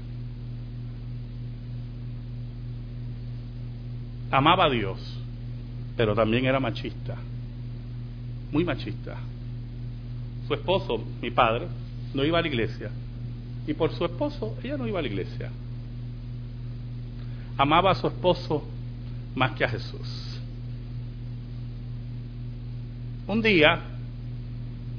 Amaba 4.31 4.65
a 4.65 4.71
Dios, 4.71 4.99
pero 5.97 6.15
también 6.15 6.47
era 6.47 6.59
machista. 6.59 7.17
Muy 8.51 8.65
machista. 8.65 9.17
Su 10.49 10.55
esposo, 10.55 11.03
mi 11.23 11.31
padre, 11.31 11.67
no 12.13 12.25
iba 12.25 12.39
a 12.39 12.43
la 12.43 12.49
iglesia. 12.49 12.91
Y 13.67 13.75
por 13.75 13.93
su 13.93 14.05
esposo, 14.05 14.57
ella 14.63 14.77
no 14.77 14.87
iba 14.87 14.99
a 14.99 15.03
la 15.03 15.09
iglesia. 15.09 15.51
amaba 17.59 17.93
a 17.93 17.95
su 17.95 18.07
esposo 18.07 18.65
más 19.35 19.53
que 19.53 19.65
a 19.65 19.69
Jesús. 19.69 20.36
Un 23.27 23.43
día 23.43 23.81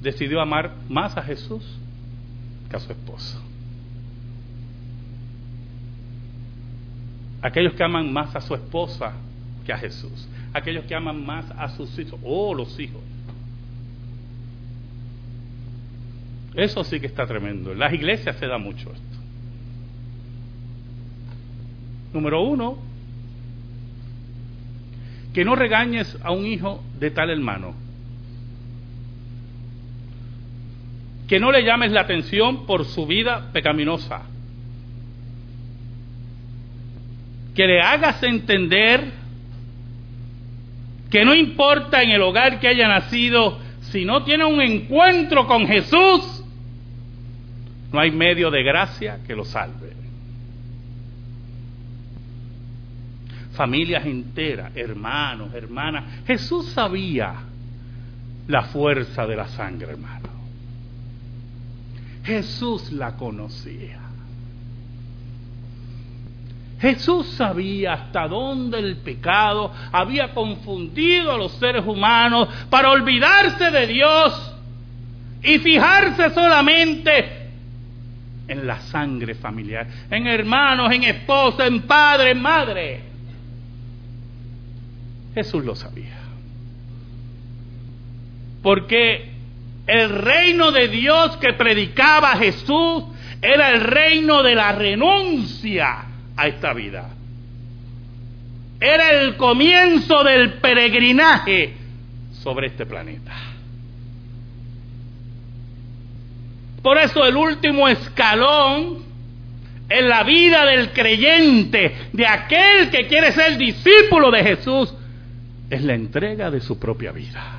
decidió 0.01 0.41
amar 0.41 0.73
más 0.89 1.15
a 1.17 1.21
Jesús 1.21 1.63
que 2.69 2.75
a 2.75 2.79
su 2.79 2.91
esposo. 2.91 3.41
Aquellos 7.41 7.73
que 7.73 7.83
aman 7.83 8.11
más 8.11 8.35
a 8.35 8.41
su 8.41 8.55
esposa 8.55 9.13
que 9.65 9.71
a 9.71 9.77
Jesús. 9.77 10.27
Aquellos 10.53 10.85
que 10.85 10.95
aman 10.95 11.25
más 11.25 11.45
a 11.51 11.69
sus 11.69 11.97
hijos. 11.99 12.19
Oh, 12.23 12.53
los 12.53 12.77
hijos. 12.79 13.01
Eso 16.55 16.83
sí 16.83 16.99
que 16.99 17.07
está 17.07 17.25
tremendo. 17.27 17.71
En 17.71 17.79
las 17.79 17.93
iglesias 17.93 18.35
se 18.37 18.47
da 18.47 18.57
mucho 18.57 18.91
esto. 18.91 19.17
Número 22.13 22.41
uno, 22.41 22.79
que 25.33 25.45
no 25.45 25.55
regañes 25.55 26.17
a 26.23 26.31
un 26.31 26.47
hijo 26.47 26.83
de 26.99 27.11
tal 27.11 27.29
hermano. 27.29 27.75
Que 31.27 31.39
no 31.39 31.51
le 31.51 31.63
llames 31.63 31.91
la 31.91 32.01
atención 32.01 32.65
por 32.65 32.85
su 32.85 33.05
vida 33.05 33.49
pecaminosa. 33.51 34.21
Que 37.53 37.67
le 37.67 37.81
hagas 37.81 38.21
entender 38.23 39.11
que 41.09 41.23
no 41.25 41.33
importa 41.33 42.01
en 42.01 42.11
el 42.11 42.21
hogar 42.21 42.59
que 42.59 42.67
haya 42.67 42.87
nacido, 42.87 43.59
si 43.81 44.05
no 44.05 44.23
tiene 44.23 44.45
un 44.45 44.61
encuentro 44.61 45.47
con 45.47 45.65
Jesús, 45.67 46.43
no 47.91 47.99
hay 47.99 48.11
medio 48.11 48.51
de 48.51 48.63
gracia 48.63 49.19
que 49.25 49.35
lo 49.35 49.45
salve. 49.45 49.93
Familias 53.53 54.05
enteras, 54.05 54.71
hermanos, 54.75 55.53
hermanas. 55.53 56.25
Jesús 56.27 56.67
sabía 56.67 57.33
la 58.47 58.63
fuerza 58.63 59.25
de 59.25 59.35
la 59.35 59.47
sangre, 59.47 59.91
hermano. 59.91 60.26
Jesús 62.27 62.91
la 62.91 63.15
conocía. 63.15 63.99
Jesús 66.81 67.25
sabía 67.37 67.93
hasta 67.93 68.27
dónde 68.27 68.79
el 68.79 68.97
pecado 68.97 69.71
había 69.93 70.33
confundido 70.33 71.31
a 71.31 71.37
los 71.37 71.53
seres 71.53 71.85
humanos 71.87 72.49
para 72.69 72.91
olvidarse 72.91 73.71
de 73.71 73.87
Dios 73.87 74.53
y 75.41 75.57
fijarse 75.59 76.29
solamente 76.31 77.47
en 78.49 78.67
la 78.67 78.81
sangre 78.81 79.33
familiar, 79.33 79.87
en 80.11 80.27
hermanos, 80.27 80.91
en 80.91 81.05
esposa, 81.05 81.65
en 81.65 81.83
padre, 81.83 82.31
en 82.31 82.41
madre. 82.41 83.01
Jesús 85.33 85.63
lo 85.63 85.75
sabía. 85.75 86.17
Porque 88.61 89.36
el 89.87 90.09
reino 90.09 90.71
de 90.71 90.89
Dios 90.89 91.37
que 91.37 91.53
predicaba 91.53 92.35
Jesús 92.35 93.05
era 93.41 93.71
el 93.71 93.81
reino 93.81 94.43
de 94.43 94.53
la 94.53 94.73
renuncia 94.73 96.05
a 96.35 96.47
esta 96.47 96.73
vida. 96.73 97.09
Era 98.79 99.11
el 99.11 99.37
comienzo 99.37 100.23
del 100.23 100.55
peregrinaje 100.55 101.73
sobre 102.43 102.67
este 102.67 102.85
planeta. 102.85 103.33
Por 106.83 106.97
eso 106.97 107.25
el 107.25 107.35
último 107.35 107.87
escalón 107.87 109.05
en 109.89 110.09
la 110.09 110.23
vida 110.23 110.65
del 110.65 110.91
creyente, 110.91 112.09
de 112.11 112.27
aquel 112.27 112.89
que 112.89 113.07
quiere 113.07 113.31
ser 113.31 113.57
discípulo 113.57 114.31
de 114.31 114.43
Jesús, 114.43 114.93
es 115.69 115.81
la 115.81 115.95
entrega 115.95 116.51
de 116.51 116.59
su 116.59 116.77
propia 116.77 117.11
vida. 117.11 117.56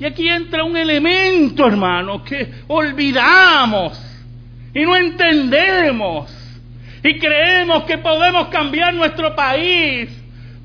Y 0.00 0.04
aquí 0.04 0.28
entra 0.28 0.64
un 0.64 0.76
elemento, 0.76 1.66
hermano, 1.66 2.22
que 2.22 2.48
olvidamos 2.68 4.00
y 4.74 4.82
no 4.82 4.96
entendemos. 4.96 6.34
Y 7.02 7.18
creemos 7.18 7.84
que 7.84 7.98
podemos 7.98 8.48
cambiar 8.48 8.94
nuestro 8.94 9.34
país 9.34 10.10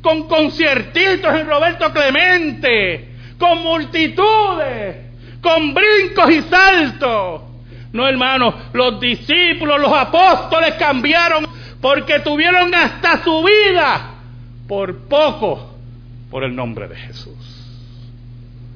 con 0.02 0.28
conciertitos 0.28 1.34
en 1.34 1.48
Roberto 1.48 1.92
Clemente, 1.92 3.10
con 3.38 3.64
multitudes 3.64 5.04
con 5.44 5.74
brincos 5.74 6.32
y 6.32 6.42
saltos. 6.44 7.42
No, 7.92 8.08
hermano, 8.08 8.56
los 8.72 9.00
discípulos, 9.00 9.80
los 9.80 9.92
apóstoles 9.92 10.74
cambiaron 10.76 11.46
porque 11.80 12.22
tuvieron 12.22 12.74
hasta 12.74 13.24
su 13.24 13.44
vida 13.44 14.16
por 14.68 15.08
poco 15.08 15.76
por 16.32 16.44
el 16.44 16.56
nombre 16.56 16.88
de 16.88 16.96
Jesús. 16.96 17.53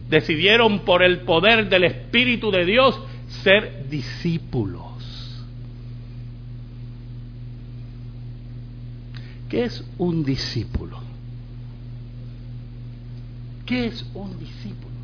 Decidieron 0.10 0.80
por 0.80 1.04
el 1.04 1.22
poder 1.22 1.70
del 1.70 1.84
Espíritu 1.84 2.52
de 2.52 2.66
Dios 2.66 3.00
ser 3.44 3.88
discípulos. 3.90 4.84
¿Qué 9.50 9.64
es 9.64 9.84
un 9.98 10.24
discípulo? 10.24 11.00
¿Qué 13.66 13.88
es 13.88 14.06
un 14.14 14.40
discípulo? 14.40 14.98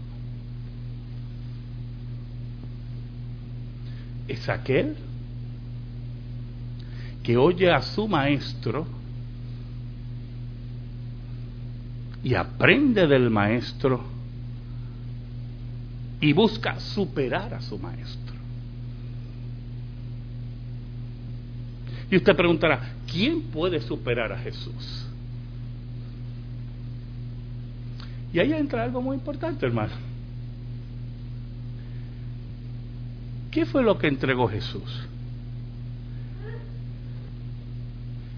es 4.28 4.50
aquel 4.50 4.96
que 7.24 7.38
oye 7.38 7.72
a 7.72 7.82
su 7.82 8.08
maestro 8.08 8.86
y 12.24 12.36
aprende 12.36 13.08
del 13.08 13.30
maestro 13.30 14.04
y 16.24 16.32
busca 16.32 16.80
superar 16.80 17.54
a 17.54 17.60
su 17.60 17.78
maestro. 17.78 18.34
Y 22.10 22.16
usted 22.16 22.34
preguntará, 22.34 22.94
¿quién 23.12 23.42
puede 23.42 23.82
superar 23.82 24.32
a 24.32 24.38
Jesús? 24.38 25.06
Y 28.32 28.40
ahí 28.40 28.54
entra 28.54 28.84
algo 28.84 29.02
muy 29.02 29.18
importante, 29.18 29.66
hermano. 29.66 29.92
¿Qué 33.52 33.66
fue 33.66 33.84
lo 33.84 33.98
que 33.98 34.08
entregó 34.08 34.48
Jesús? 34.48 35.06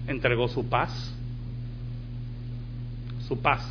Entregó 0.08 0.48
su 0.48 0.66
paz, 0.66 1.14
su 3.28 3.38
paz 3.38 3.64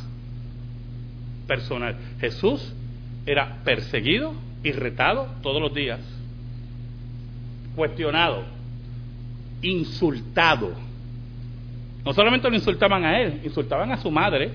personal. 1.46 1.94
Jesús 2.18 2.72
era 3.26 3.56
perseguido 3.64 4.32
y 4.62 4.72
retado 4.72 5.28
todos 5.42 5.60
los 5.60 5.74
días, 5.74 6.00
cuestionado, 7.74 8.44
insultado. 9.62 10.72
No 12.04 12.12
solamente 12.12 12.48
lo 12.48 12.54
insultaban 12.54 13.04
a 13.04 13.20
él, 13.20 13.40
insultaban 13.44 13.90
a 13.90 13.96
su 13.96 14.10
madre. 14.10 14.52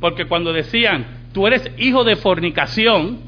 Porque 0.00 0.26
cuando 0.26 0.52
decían, 0.52 1.06
tú 1.32 1.46
eres 1.46 1.70
hijo 1.76 2.04
de 2.04 2.16
fornicación, 2.16 3.18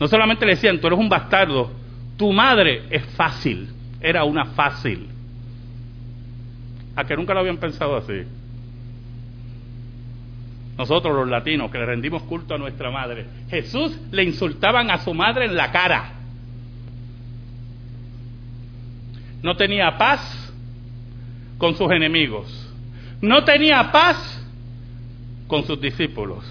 no 0.00 0.08
solamente 0.08 0.44
le 0.44 0.54
decían, 0.54 0.80
tú 0.80 0.88
eres 0.88 0.98
un 0.98 1.08
bastardo, 1.08 1.70
tu 2.16 2.32
madre 2.32 2.82
es 2.90 3.04
fácil, 3.14 3.68
era 4.00 4.24
una 4.24 4.46
fácil. 4.46 5.06
A 6.96 7.04
que 7.04 7.16
nunca 7.16 7.32
lo 7.32 7.40
habían 7.40 7.58
pensado 7.58 7.96
así. 7.96 8.24
Nosotros 10.76 11.14
los 11.14 11.28
latinos 11.28 11.70
que 11.70 11.78
le 11.78 11.86
rendimos 11.86 12.22
culto 12.22 12.54
a 12.54 12.58
nuestra 12.58 12.90
madre, 12.90 13.26
Jesús 13.50 13.98
le 14.10 14.24
insultaban 14.24 14.90
a 14.90 14.98
su 14.98 15.12
madre 15.12 15.44
en 15.44 15.54
la 15.54 15.70
cara. 15.70 16.12
No 19.42 19.56
tenía 19.56 19.98
paz 19.98 20.52
con 21.58 21.76
sus 21.76 21.90
enemigos. 21.90 22.70
No 23.20 23.44
tenía 23.44 23.92
paz 23.92 24.42
con 25.46 25.64
sus 25.64 25.80
discípulos. 25.80 26.44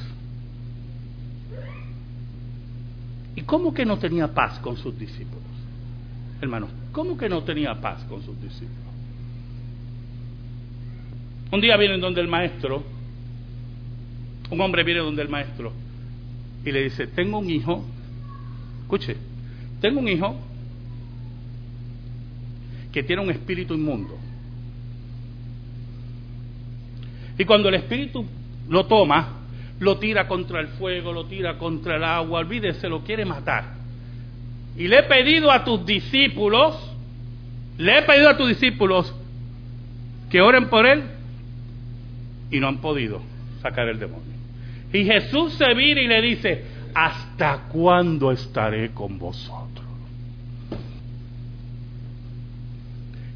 ¿Y 3.36 3.41
cómo 3.41 3.73
que 3.73 3.86
no 3.86 3.97
tenía 3.97 4.27
paz 4.27 4.60
con 4.60 4.77
sus 4.77 4.97
discípulos? 4.97 5.41
Hermanos, 6.41 6.69
¿cómo 6.91 7.17
que 7.17 7.27
no 7.27 7.43
tenía 7.43 7.73
paz 7.75 8.03
con 8.10 8.21
sus 8.23 8.39
discípulos? 8.41 8.77
Un 11.51 11.60
día 11.60 11.75
viene 11.77 11.97
donde 11.97 12.21
el 12.21 12.27
maestro, 12.27 12.84
un 14.51 14.61
hombre 14.61 14.83
viene 14.83 14.99
donde 14.99 15.21
el 15.21 15.29
maestro 15.29 15.73
y 16.63 16.71
le 16.71 16.83
dice, 16.83 17.07
tengo 17.07 17.39
un 17.39 17.49
hijo, 17.49 17.83
escuche, 18.81 19.15
tengo 19.79 19.99
un 19.99 20.07
hijo 20.07 20.35
que 22.91 23.01
tiene 23.01 23.21
un 23.21 23.31
espíritu 23.31 23.73
inmundo. 23.73 24.17
Y 27.37 27.45
cuando 27.45 27.69
el 27.69 27.75
espíritu 27.75 28.25
lo 28.69 28.85
toma, 28.85 29.39
lo 29.79 29.97
tira 29.97 30.27
contra 30.27 30.59
el 30.59 30.67
fuego, 30.67 31.13
lo 31.13 31.25
tira 31.25 31.57
contra 31.57 31.95
el 31.95 32.03
agua, 32.03 32.41
olvídese, 32.41 32.87
lo 32.89 33.03
quiere 33.03 33.25
matar. 33.25 33.75
Y 34.77 34.87
le 34.87 34.99
he 34.99 35.03
pedido 35.03 35.49
a 35.49 35.63
tus 35.63 35.85
discípulos, 35.85 36.75
Le 37.77 37.97
he 37.97 38.01
pedido 38.03 38.29
a 38.29 38.37
tus 38.37 38.49
discípulos 38.49 39.11
que 40.29 40.41
oren 40.41 40.69
por 40.69 40.85
él 40.85 41.03
y 42.51 42.59
no 42.59 42.67
han 42.67 42.77
podido 42.79 43.21
sacar 43.61 43.87
el 43.87 43.97
demonio. 43.97 44.30
Y 44.93 45.06
Jesús 45.06 45.54
se 45.54 45.73
vira 45.73 46.01
y 46.01 46.08
le 46.08 46.21
dice, 46.21 46.65
¿hasta 46.93 47.63
cuándo 47.69 48.32
estaré 48.32 48.91
con 48.91 49.17
vosotros? 49.17 49.86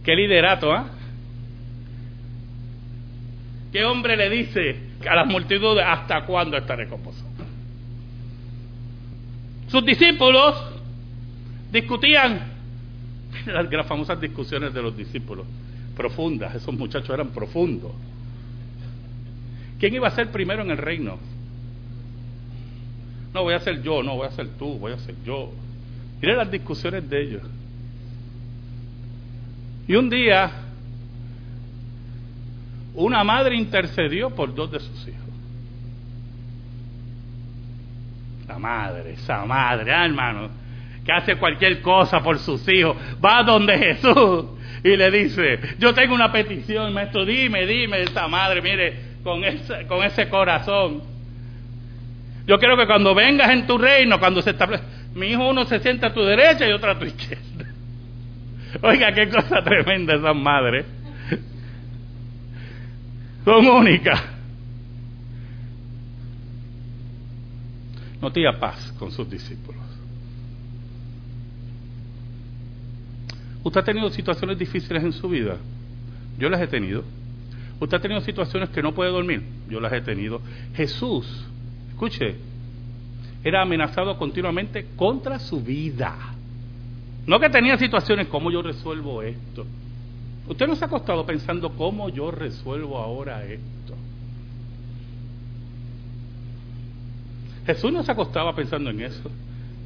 Qué 0.04 0.15
liderato, 0.15 0.72
¿ah? 0.72 0.88
¿Qué 3.72 3.84
hombre 3.84 4.15
le 4.15 4.30
dice 4.30 4.80
a 5.10 5.15
las 5.15 5.28
multitudes, 5.28 5.84
¿hasta 5.86 6.26
cuándo 6.26 6.58
estaré 6.58 6.88
con 6.88 7.04
vosotros? 7.04 7.48
Sus 9.68 9.84
discípulos 9.84 10.56
discutían 11.72 12.39
las 13.46 13.88
famosas 13.88 14.20
discusiones 14.22 14.74
de 14.74 14.82
los 14.82 14.96
discípulos, 14.96 15.46
profundas, 15.96 16.56
esos 16.56 16.74
muchachos 16.74 17.10
eran 17.10 17.30
profundos. 17.30 17.91
¿Quién 19.80 19.96
iba 19.96 20.08
a 20.08 20.12
ser 20.12 20.32
primero 20.32 20.62
en 20.62 20.72
el 20.72 20.78
reino? 20.78 21.18
No 23.36 23.43
voy 23.43 23.54
a 23.54 23.60
ser 23.60 23.82
yo, 23.82 24.02
no 24.02 24.15
voy 24.15 24.28
a 24.28 24.32
ser 24.32 24.48
tú, 24.58 24.80
voy 24.80 24.93
a 24.93 24.98
ser 24.98 25.13
yo. 25.26 25.52
Miren 26.21 26.38
las 26.38 26.50
discusiones 26.50 27.10
de 27.10 27.21
ellos. 27.21 27.41
Y 29.89 29.95
un 29.98 30.10
día, 30.10 30.50
una 32.93 33.26
madre 33.26 33.58
intercedió 33.58 34.30
por 34.30 34.56
dos 34.56 34.71
de 34.71 34.80
sus 34.80 35.06
hijos. 35.10 35.19
La 38.48 38.58
madre, 38.58 39.12
esa 39.12 39.43
madre, 39.43 39.91
ah, 39.91 40.06
hermano, 40.06 40.48
que 41.04 41.12
hace 41.12 41.36
cualquier 41.36 41.82
cosa 41.82 42.24
por 42.24 42.39
sus 42.39 42.65
hijos, 42.69 42.95
va 43.24 43.43
donde 43.43 43.78
Jesús 43.78 44.45
y 44.82 44.95
le 44.95 45.12
dice, 45.12 45.60
yo 45.78 45.93
tengo 45.93 46.15
una 46.15 46.32
petición, 46.32 46.93
maestro, 46.93 47.26
dime, 47.26 47.65
dime, 47.65 48.04
esa 48.04 48.30
madre, 48.30 48.62
mire, 48.62 48.93
con 49.26 49.43
ese, 49.43 49.86
con 49.88 50.06
ese 50.06 50.30
corazón. 50.30 51.14
Yo 52.45 52.60
quiero 52.60 52.77
que 52.77 52.86
cuando 52.86 53.15
vengas 53.15 53.49
en 53.51 53.65
tu 53.65 53.77
reino, 53.77 54.19
cuando 54.19 54.41
se 54.41 54.51
establece, 54.51 54.84
mi 55.15 55.27
hijo 55.27 55.47
uno 55.49 55.65
se 55.65 55.79
sienta 55.79 56.08
a 56.08 56.13
tu 56.13 56.21
derecha 56.23 56.67
y 56.67 56.71
otro 56.71 56.91
a 56.91 56.99
tu 56.99 57.05
izquierda. 57.05 57.65
Oiga, 58.81 59.13
qué 59.13 59.29
cosa 59.29 59.63
tremenda 59.63 60.15
esas 60.15 60.36
madres. 60.36 60.86
Son 63.43 63.65
únicas. 63.67 64.21
No 68.21 68.31
tenía 68.31 68.60
paz 68.60 68.93
con 68.97 69.12
sus 69.12 69.29
discípulos. 69.29 69.81
¿Usted 73.63 73.81
ha 73.81 73.84
tenido 73.84 74.10
situaciones 74.10 74.58
difíciles 74.58 75.03
en 75.03 75.13
su 75.13 75.29
vida? 75.29 75.58
Yo 76.38 76.49
las 76.49 76.62
he 76.62 76.67
tenido. 76.67 77.03
¿Usted 77.79 77.97
ha 77.97 78.01
tenido 78.01 78.21
situaciones 78.21 78.69
que 78.69 78.81
no 78.81 78.93
puede 78.93 79.12
dormir? 79.12 79.43
Yo 79.69 79.79
las 79.79 79.93
he 79.93 80.01
tenido. 80.01 80.41
Jesús, 80.75 81.45
escuche, 81.95 82.36
era 83.43 83.62
amenazado 83.62 84.17
continuamente 84.17 84.88
contra 84.95 85.39
su 85.39 85.62
vida. 85.62 86.15
No 87.25 87.39
que 87.39 87.49
tenía 87.49 87.77
situaciones, 87.77 88.27
¿cómo 88.27 88.51
yo 88.51 88.62
resuelvo 88.62 89.21
esto? 89.21 89.65
Usted 90.47 90.67
no 90.67 90.75
se 90.75 90.84
ha 90.84 90.88
acostado 90.88 91.25
pensando 91.25 91.71
cómo 91.71 92.10
yo 92.10 92.29
resuelvo 92.29 92.97
ahora 92.97 93.43
esto. 93.45 93.95
Jesús 97.65 97.91
no 97.91 98.03
se 98.03 98.12
acostaba 98.12 98.53
pensando 98.53 98.91
en 98.91 99.01
eso. 99.01 99.31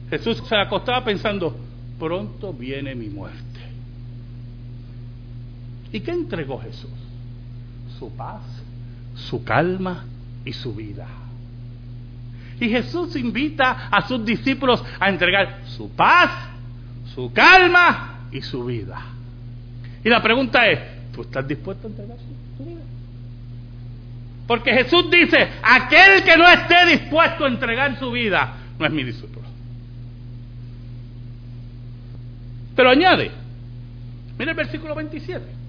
Jesús 0.10 0.44
se 0.50 0.56
acostaba 0.56 1.04
pensando, 1.06 1.56
pronto 1.98 2.52
viene 2.52 2.94
mi 2.96 3.08
muerte. 3.08 3.60
¿Y 5.94 6.02
qué 6.02 6.12
entregó 6.12 6.60
Jesús? 6.60 6.90
Su 7.98 8.12
paz, 8.12 8.42
su 9.16 9.44
calma 9.44 10.06
y 10.44 10.52
su 10.52 10.74
vida. 10.74 11.08
Y 12.60 12.70
Jesús 12.70 13.16
invita 13.16 13.88
a 13.90 14.08
sus 14.08 14.24
discípulos 14.26 14.84
a 15.00 15.10
entregar 15.10 15.62
su 15.66 15.90
paz, 15.92 16.30
su 17.14 17.32
calma 17.32 18.28
y 18.32 18.42
su 18.42 18.66
vida. 18.66 19.02
Y 20.04 20.10
la 20.10 20.22
pregunta 20.22 20.68
es, 20.68 20.80
¿tú 21.14 21.22
estás 21.22 21.48
dispuesto 21.48 21.88
a 21.88 21.90
entregar 21.90 22.18
su, 22.18 22.64
vida? 22.64 22.82
Porque 24.48 24.74
Jesús 24.74 25.10
dice, 25.10 25.50
aquel 25.62 26.24
que 26.24 26.38
no 26.38 26.48
esté 26.50 26.86
dispuesto 26.88 27.46
a 27.46 27.48
entregar 27.48 27.98
su 28.00 28.12
vida, 28.12 28.56
no 28.78 28.86
es 28.86 28.92
mi 28.92 29.04
discípulo. 29.04 29.48
Pero 32.76 32.90
añade, 32.90 33.32
mira 34.38 34.52
el 34.52 34.58
versículo 34.58 34.96
27 34.96 35.60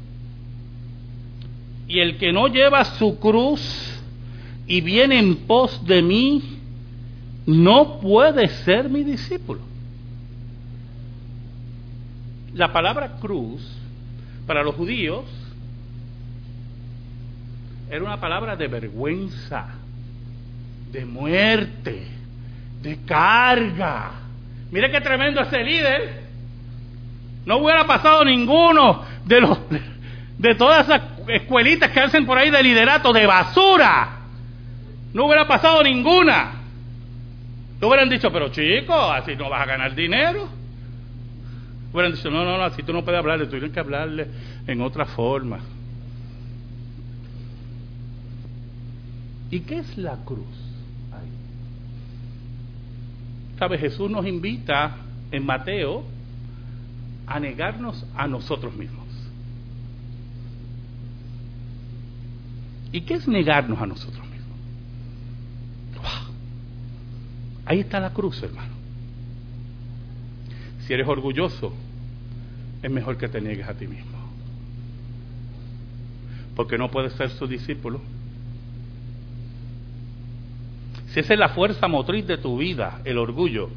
y 1.90 1.98
el 1.98 2.18
que 2.18 2.32
no 2.32 2.46
lleva 2.46 2.84
su 2.84 3.18
cruz 3.18 4.00
y 4.68 4.80
viene 4.80 5.18
en 5.18 5.34
pos 5.38 5.84
de 5.84 6.02
mí, 6.02 6.59
no 7.50 7.98
puede 7.98 8.48
ser 8.64 8.88
mi 8.88 9.02
discípulo. 9.02 9.60
La 12.54 12.72
palabra 12.72 13.16
cruz 13.20 13.60
para 14.46 14.62
los 14.62 14.74
judíos 14.74 15.24
era 17.90 18.04
una 18.04 18.20
palabra 18.20 18.56
de 18.56 18.68
vergüenza, 18.68 19.66
de 20.92 21.04
muerte, 21.04 22.06
de 22.82 22.98
carga. 23.04 24.12
Mire 24.70 24.90
qué 24.90 25.00
tremendo 25.00 25.40
ese 25.40 25.62
líder. 25.64 26.20
No 27.46 27.58
hubiera 27.58 27.84
pasado 27.86 28.24
ninguno 28.24 29.02
de 29.24 29.40
los 29.40 29.58
de 30.38 30.54
todas 30.54 30.86
esas 30.86 31.02
escuelitas 31.28 31.90
que 31.90 32.00
hacen 32.00 32.26
por 32.26 32.38
ahí 32.38 32.50
de 32.50 32.62
liderato, 32.62 33.12
de 33.12 33.26
basura. 33.26 34.20
No 35.12 35.26
hubiera 35.26 35.48
pasado 35.48 35.82
ninguna. 35.82 36.59
No 37.80 37.88
hubieran 37.88 38.08
dicho, 38.10 38.30
pero 38.30 38.50
chico, 38.50 38.94
así 38.94 39.34
no 39.36 39.48
vas 39.48 39.62
a 39.62 39.66
ganar 39.66 39.94
dinero. 39.94 40.48
Hubieran 41.92 42.12
dicho, 42.12 42.30
no, 42.30 42.44
no, 42.44 42.58
no, 42.58 42.64
así 42.64 42.82
tú 42.82 42.92
no 42.92 43.04
puedes 43.04 43.18
hablarle, 43.18 43.46
tú 43.46 43.52
tienes 43.52 43.72
que 43.72 43.80
hablarle 43.80 44.28
en 44.66 44.80
otra 44.82 45.06
forma. 45.06 45.60
¿Y 49.50 49.60
qué 49.60 49.78
es 49.78 49.98
la 49.98 50.16
cruz? 50.24 50.46
¿Sabe? 53.58 53.78
Jesús 53.78 54.10
nos 54.10 54.26
invita 54.26 54.96
en 55.30 55.44
Mateo 55.44 56.04
a 57.26 57.40
negarnos 57.40 58.06
a 58.16 58.26
nosotros 58.26 58.74
mismos. 58.74 59.06
¿Y 62.92 63.02
qué 63.02 63.14
es 63.14 63.28
negarnos 63.28 63.80
a 63.80 63.86
nosotros 63.86 64.24
mismos? 64.26 64.30
Ahí 67.64 67.80
está 67.80 68.00
la 68.00 68.10
cruz, 68.10 68.42
hermano. 68.42 68.74
Si 70.86 70.92
eres 70.92 71.06
orgulloso, 71.06 71.74
es 72.82 72.90
mejor 72.90 73.16
que 73.16 73.28
te 73.28 73.40
niegues 73.40 73.68
a 73.68 73.74
ti 73.74 73.86
mismo. 73.86 74.18
Porque 76.56 76.78
no 76.78 76.90
puedes 76.90 77.12
ser 77.14 77.30
su 77.30 77.46
discípulo. 77.46 78.00
Si 81.08 81.20
esa 81.20 81.34
es 81.34 81.40
la 81.40 81.50
fuerza 81.50 81.88
motriz 81.88 82.26
de 82.26 82.38
tu 82.38 82.58
vida, 82.58 83.00
el 83.04 83.18
orgullo, 83.18 83.68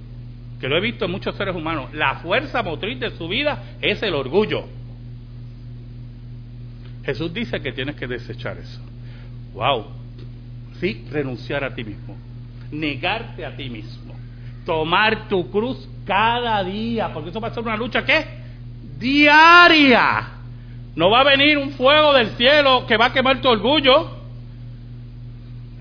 que 0.60 0.68
lo 0.68 0.78
he 0.78 0.82
visto 0.82 1.06
en 1.06 1.12
muchos 1.12 1.36
seres 1.36 1.56
humanos, 1.56 1.94
la 1.94 2.16
fuerza 2.16 2.64
motriz 2.64 3.00
de 3.00 3.12
su 3.12 3.28
vida 3.28 3.76
es 3.82 4.02
el 4.04 4.14
orgullo. 4.14 4.66
Jesús 7.04 7.34
dice 7.34 7.60
que 7.62 7.74
tienes 7.74 7.96
que 7.96 8.08
desechar 8.08 8.58
eso. 8.58 8.80
Wow. 9.54 9.88
Sí, 10.80 11.06
renunciar 11.12 11.64
a 11.64 11.76
ti 11.76 11.84
mismo. 11.84 12.16
Negarte 12.74 13.46
a 13.46 13.56
ti 13.56 13.70
mismo. 13.70 14.14
Tomar 14.66 15.28
tu 15.28 15.50
cruz 15.50 15.88
cada 16.06 16.64
día, 16.64 17.12
porque 17.14 17.30
eso 17.30 17.40
va 17.40 17.50
a 17.50 17.54
ser 17.54 17.64
una 17.64 17.78
lucha 17.78 18.04
¿qué? 18.04 18.26
Diaria. 18.98 20.30
No 20.96 21.10
va 21.10 21.22
a 21.22 21.24
venir 21.24 21.58
un 21.58 21.72
fuego 21.72 22.14
del 22.14 22.30
cielo 22.32 22.86
que 22.88 22.98
va 22.98 23.08
a 23.08 23.14
quemar 23.14 23.42
tu 23.42 23.50
orgullo. 23.50 24.12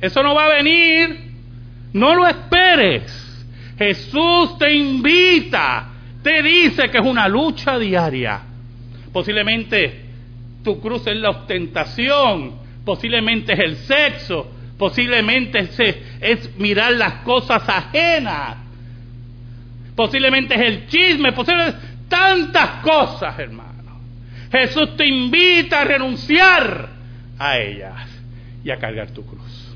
Eso 0.01 0.23
no 0.23 0.35
va 0.35 0.47
a 0.47 0.55
venir. 0.55 1.33
No 1.93 2.15
lo 2.15 2.27
esperes. 2.27 3.23
Jesús 3.79 4.59
te 4.59 4.73
invita, 4.75 5.89
te 6.23 6.43
dice 6.43 6.89
que 6.91 6.99
es 6.99 7.05
una 7.05 7.29
lucha 7.29 7.79
diaria. 7.79 8.41
Posiblemente 9.13 10.03
tu 10.63 10.81
cruz 10.81 11.07
es 11.07 11.17
la 11.17 11.31
ostentación, 11.31 12.53
posiblemente 12.85 13.53
es 13.55 13.59
el 13.59 13.77
sexo, 13.77 14.47
posiblemente 14.79 15.69
es, 16.21 16.59
mirar 16.59 16.93
las 16.93 17.23
cosas 17.23 17.63
ajenas, 17.69 18.57
posiblemente 19.95 20.55
es 20.55 20.61
el 20.61 20.87
chisme, 20.87 21.33
posiblemente 21.33 21.79
tantas 22.09 22.83
cosas, 22.83 23.39
hermano. 23.39 23.73
Jesús 24.51 24.97
te 24.97 25.07
invita 25.07 25.81
a 25.81 25.85
renunciar 25.85 26.91
a 27.39 27.59
ellas 27.59 28.09
y 28.63 28.71
a 28.71 28.77
cargar 28.77 29.11
tu 29.11 29.25
cruz. 29.25 29.75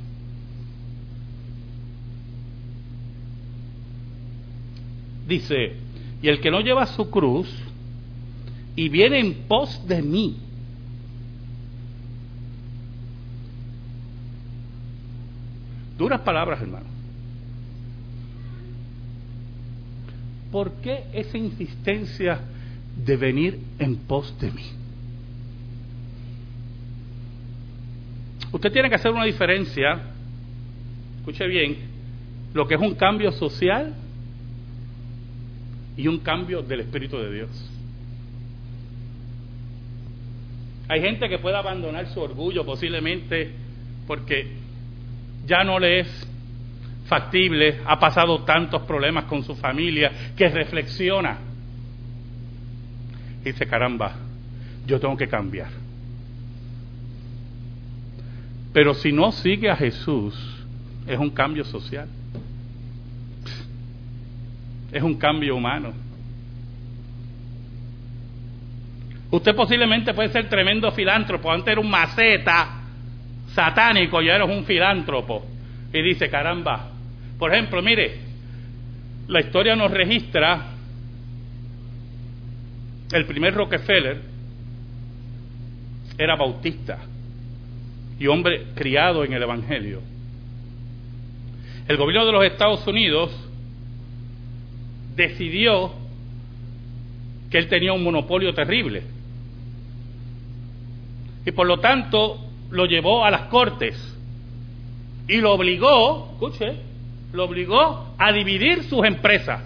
Dice, 5.26 5.76
y 6.22 6.28
el 6.28 6.40
que 6.40 6.50
no 6.50 6.60
lleva 6.60 6.86
su 6.86 7.10
cruz 7.10 7.48
y 8.76 8.88
viene 8.88 9.18
en 9.18 9.34
pos 9.48 9.86
de 9.88 10.02
mí. 10.02 10.36
Duras 15.96 16.20
palabras, 16.20 16.60
hermano. 16.60 16.86
¿Por 20.52 20.72
qué 20.80 21.04
esa 21.12 21.38
insistencia 21.38 22.40
de 23.04 23.16
venir 23.16 23.58
en 23.78 23.96
pos 23.96 24.38
de 24.40 24.50
mí? 24.50 24.64
Usted 28.52 28.72
tiene 28.72 28.88
que 28.88 28.94
hacer 28.94 29.10
una 29.10 29.24
diferencia, 29.24 30.00
escuche 31.18 31.46
bien, 31.46 31.76
lo 32.54 32.66
que 32.66 32.74
es 32.74 32.80
un 32.80 32.94
cambio 32.94 33.32
social 33.32 33.94
y 35.96 36.08
un 36.08 36.18
cambio 36.18 36.62
del 36.62 36.80
Espíritu 36.80 37.18
de 37.18 37.34
Dios. 37.34 37.70
Hay 40.88 41.00
gente 41.00 41.28
que 41.28 41.38
puede 41.38 41.56
abandonar 41.56 42.06
su 42.08 42.20
orgullo 42.20 42.64
posiblemente 42.64 43.50
porque 44.06 44.65
ya 45.46 45.64
no 45.64 45.78
le 45.78 46.00
es 46.00 46.28
factible, 47.06 47.80
ha 47.86 47.98
pasado 47.98 48.42
tantos 48.42 48.82
problemas 48.82 49.24
con 49.24 49.44
su 49.44 49.54
familia, 49.54 50.10
que 50.36 50.48
reflexiona. 50.48 51.38
Y 53.42 53.52
dice, 53.52 53.66
caramba, 53.66 54.16
yo 54.86 54.98
tengo 54.98 55.16
que 55.16 55.28
cambiar. 55.28 55.70
Pero 58.72 58.92
si 58.94 59.12
no 59.12 59.32
sigue 59.32 59.70
a 59.70 59.76
Jesús, 59.76 60.34
es 61.06 61.18
un 61.18 61.30
cambio 61.30 61.64
social. 61.64 62.08
Es 64.92 65.02
un 65.02 65.14
cambio 65.14 65.56
humano. 65.56 65.92
Usted 69.30 69.54
posiblemente 69.54 70.12
puede 70.14 70.28
ser 70.30 70.48
tremendo 70.48 70.90
filántropo. 70.92 71.50
Antes 71.50 71.72
era 71.72 71.80
un 71.80 71.90
maceta 71.90 72.85
satánico 73.56 74.20
y 74.22 74.28
ahora 74.28 74.44
es 74.44 74.50
un 74.50 74.64
filántropo. 74.64 75.44
Y 75.92 76.02
dice, 76.02 76.28
caramba. 76.28 76.90
Por 77.38 77.52
ejemplo, 77.52 77.82
mire, 77.82 78.20
la 79.28 79.40
historia 79.40 79.74
nos 79.74 79.90
registra 79.90 80.72
el 83.12 83.24
primer 83.24 83.54
Rockefeller 83.54 84.20
era 86.18 86.34
bautista 86.34 86.98
y 88.18 88.26
hombre 88.26 88.68
criado 88.74 89.24
en 89.24 89.32
el 89.32 89.42
Evangelio. 89.42 90.00
El 91.88 91.96
gobierno 91.96 92.26
de 92.26 92.32
los 92.32 92.44
Estados 92.44 92.86
Unidos 92.86 93.30
decidió 95.14 95.92
que 97.50 97.58
él 97.58 97.68
tenía 97.68 97.92
un 97.92 98.02
monopolio 98.02 98.52
terrible 98.54 99.02
y 101.44 101.52
por 101.52 101.66
lo 101.66 101.78
tanto 101.78 102.45
lo 102.70 102.86
llevó 102.86 103.24
a 103.24 103.30
las 103.30 103.42
cortes 103.42 104.16
y 105.28 105.38
lo 105.38 105.52
obligó, 105.52 106.30
escuche, 106.32 106.76
lo 107.32 107.44
obligó 107.44 108.14
a 108.18 108.32
dividir 108.32 108.84
sus 108.84 109.04
empresas. 109.04 109.62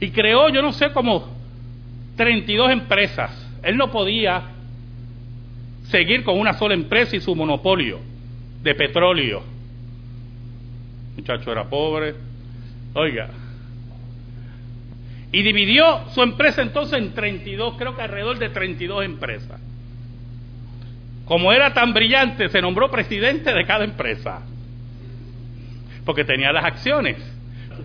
Y 0.00 0.10
creó, 0.10 0.48
yo 0.48 0.62
no 0.62 0.72
sé, 0.72 0.92
como 0.92 1.28
32 2.16 2.70
empresas. 2.70 3.30
Él 3.62 3.76
no 3.76 3.90
podía 3.90 4.42
seguir 5.84 6.24
con 6.24 6.38
una 6.38 6.54
sola 6.54 6.74
empresa 6.74 7.16
y 7.16 7.20
su 7.20 7.34
monopolio 7.34 8.00
de 8.62 8.74
petróleo. 8.74 9.42
Muchacho 11.16 11.52
era 11.52 11.64
pobre. 11.68 12.14
Oiga. 12.94 13.30
Y 15.32 15.42
dividió 15.42 16.08
su 16.10 16.22
empresa 16.22 16.62
entonces 16.62 16.98
en 16.98 17.12
32, 17.12 17.74
creo 17.76 17.96
que 17.96 18.02
alrededor 18.02 18.38
de 18.38 18.50
32 18.50 19.04
empresas. 19.04 19.60
Como 21.24 21.52
era 21.52 21.72
tan 21.72 21.92
brillante, 21.94 22.48
se 22.48 22.60
nombró 22.60 22.90
presidente 22.90 23.52
de 23.52 23.64
cada 23.64 23.84
empresa. 23.84 24.42
Porque 26.04 26.24
tenía 26.24 26.52
las 26.52 26.64
acciones. 26.64 27.16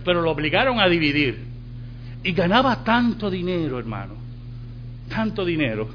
Pero 0.04 0.20
lo 0.20 0.30
obligaron 0.30 0.78
a 0.78 0.88
dividir. 0.88 1.44
Y 2.22 2.32
ganaba 2.32 2.84
tanto 2.84 3.30
dinero, 3.30 3.78
hermano. 3.78 4.14
Tanto 5.08 5.44
dinero. 5.44 5.88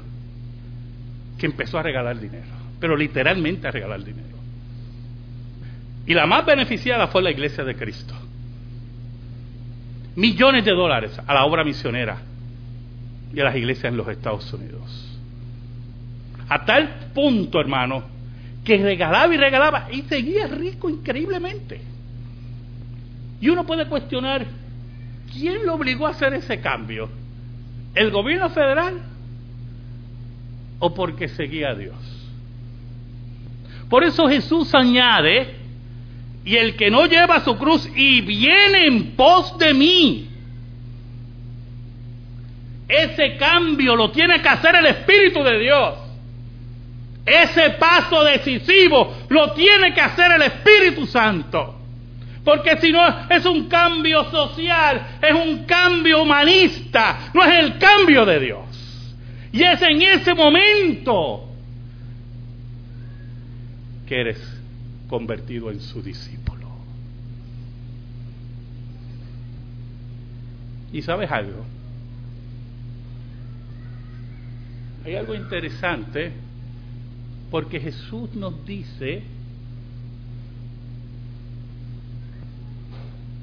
Que 1.38 1.46
empezó 1.46 1.78
a 1.78 1.82
regalar 1.82 2.18
dinero. 2.18 2.46
Pero 2.80 2.96
literalmente 2.96 3.68
a 3.68 3.70
regalar 3.70 4.02
dinero. 4.02 4.36
Y 6.06 6.14
la 6.14 6.26
más 6.26 6.44
beneficiada 6.44 7.08
fue 7.08 7.22
la 7.22 7.30
iglesia 7.30 7.64
de 7.64 7.76
Cristo. 7.76 8.14
Millones 10.16 10.64
de 10.64 10.72
dólares 10.72 11.20
a 11.24 11.34
la 11.34 11.44
obra 11.44 11.62
misionera 11.62 12.18
y 13.34 13.40
a 13.40 13.44
las 13.44 13.56
iglesias 13.56 13.92
en 13.92 13.96
los 13.96 14.08
Estados 14.08 14.50
Unidos. 14.52 15.15
A 16.48 16.64
tal 16.64 17.10
punto, 17.14 17.60
hermano, 17.60 18.04
que 18.64 18.76
regalaba 18.78 19.34
y 19.34 19.36
regalaba 19.36 19.88
y 19.92 20.02
seguía 20.02 20.46
rico 20.46 20.88
increíblemente. 20.88 21.80
Y 23.40 23.48
uno 23.48 23.64
puede 23.64 23.86
cuestionar, 23.86 24.46
¿quién 25.32 25.66
lo 25.66 25.74
obligó 25.74 26.06
a 26.06 26.10
hacer 26.10 26.34
ese 26.34 26.60
cambio? 26.60 27.08
¿El 27.94 28.10
gobierno 28.10 28.50
federal 28.50 29.00
o 30.78 30.94
porque 30.94 31.28
seguía 31.28 31.70
a 31.70 31.74
Dios? 31.74 31.96
Por 33.88 34.04
eso 34.04 34.28
Jesús 34.28 34.74
añade, 34.74 35.54
y 36.44 36.56
el 36.56 36.76
que 36.76 36.90
no 36.90 37.06
lleva 37.06 37.44
su 37.44 37.56
cruz 37.56 37.88
y 37.94 38.20
viene 38.20 38.86
en 38.86 39.16
pos 39.16 39.58
de 39.58 39.74
mí, 39.74 40.28
ese 42.88 43.36
cambio 43.36 43.96
lo 43.96 44.10
tiene 44.10 44.40
que 44.40 44.48
hacer 44.48 44.76
el 44.76 44.86
Espíritu 44.86 45.42
de 45.42 45.58
Dios. 45.58 46.05
Ese 47.26 47.70
paso 47.70 48.22
decisivo 48.22 49.12
lo 49.28 49.52
tiene 49.52 49.92
que 49.92 50.00
hacer 50.00 50.30
el 50.30 50.42
Espíritu 50.42 51.06
Santo. 51.06 51.74
Porque 52.44 52.76
si 52.78 52.92
no 52.92 53.28
es 53.28 53.44
un 53.44 53.66
cambio 53.66 54.30
social, 54.30 55.18
es 55.20 55.32
un 55.32 55.64
cambio 55.64 56.22
humanista, 56.22 57.30
no 57.34 57.42
es 57.42 57.64
el 57.64 57.78
cambio 57.78 58.24
de 58.24 58.38
Dios. 58.38 59.16
Y 59.50 59.64
es 59.64 59.82
en 59.82 60.00
ese 60.00 60.32
momento 60.34 61.48
que 64.06 64.20
eres 64.20 64.38
convertido 65.08 65.72
en 65.72 65.80
su 65.80 66.00
discípulo. 66.00 66.68
¿Y 70.92 71.02
sabes 71.02 71.28
algo? 71.32 71.66
Hay 75.04 75.16
algo 75.16 75.34
interesante 75.34 76.45
porque 77.50 77.80
Jesús 77.80 78.34
nos 78.34 78.64
dice 78.64 79.22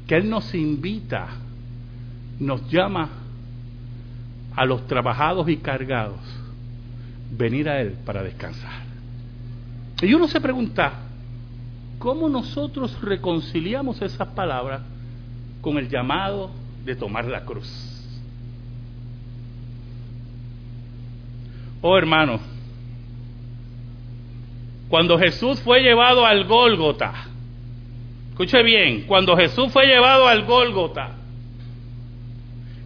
que 0.07 0.15
Él 0.15 0.29
nos 0.29 0.53
invita, 0.53 1.27
nos 2.39 2.69
llama 2.69 3.09
a 4.55 4.65
los 4.65 4.85
trabajados 4.87 5.47
y 5.49 5.57
cargados, 5.57 6.19
venir 7.31 7.69
a 7.69 7.81
Él 7.81 7.95
para 8.05 8.21
descansar. 8.21 8.83
Y 10.01 10.13
uno 10.13 10.27
se 10.27 10.41
pregunta, 10.41 10.93
¿cómo 11.97 12.27
nosotros 12.27 12.99
reconciliamos 13.01 14.01
esas 14.01 14.27
palabras 14.29 14.81
con 15.61 15.77
el 15.77 15.87
llamado 15.87 16.51
de 16.83 16.95
tomar 16.95 17.25
la 17.25 17.45
cruz? 17.45 17.91
Oh 21.81 21.97
hermano, 21.97 22.39
cuando 24.93 25.17
Jesús 25.17 25.59
fue 25.61 25.81
llevado 25.81 26.23
al 26.23 26.43
Gólgota, 26.43 27.11
escuche 28.29 28.61
bien, 28.61 29.05
cuando 29.07 29.35
Jesús 29.35 29.73
fue 29.73 29.87
llevado 29.87 30.27
al 30.27 30.43
Gólgota, 30.43 31.15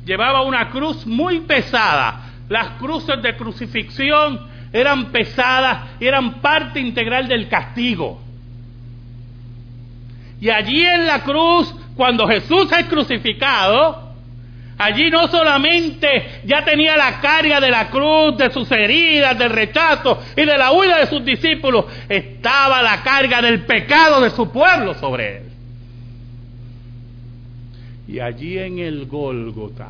llevaba 0.06 0.44
una 0.44 0.70
cruz 0.70 1.06
muy 1.06 1.42
pesada. 1.42 2.32
Las 2.48 2.80
cruces 2.80 3.22
de 3.22 3.36
crucifixión 3.36 4.40
eran 4.72 5.12
pesadas 5.12 5.98
eran 6.00 6.36
parte 6.36 6.80
integral 6.80 7.28
del 7.28 7.50
castigo. 7.50 8.22
Y 10.40 10.50
allí 10.50 10.86
en 10.86 11.08
la 11.08 11.26
cruz, 11.26 11.76
cuando 11.98 12.26
Jesús 12.26 12.72
es 12.72 12.86
crucificado, 12.86 14.07
Allí 14.78 15.10
no 15.10 15.28
solamente 15.28 16.42
ya 16.46 16.64
tenía 16.64 16.96
la 16.96 17.20
carga 17.20 17.60
de 17.60 17.72
la 17.72 17.90
cruz, 17.90 18.38
de 18.38 18.52
sus 18.52 18.72
heridas, 18.72 19.38
del 19.38 19.50
rechazo 19.50 20.22
y 20.36 20.46
de 20.46 20.58
la 20.58 20.72
huida 20.72 21.00
de 21.00 21.08
sus 21.08 21.26
discípulos, 21.26 21.86
estaba 22.08 22.84
la 22.84 23.02
carga 23.02 23.42
del 23.42 23.66
pecado 23.66 24.22
de 24.22 24.30
su 24.30 24.52
pueblo 24.52 24.94
sobre 24.94 25.38
él. 25.38 25.44
Y 28.08 28.20
allí 28.20 28.60
en 28.60 28.78
el 28.78 29.08
Gólgota, 29.08 29.90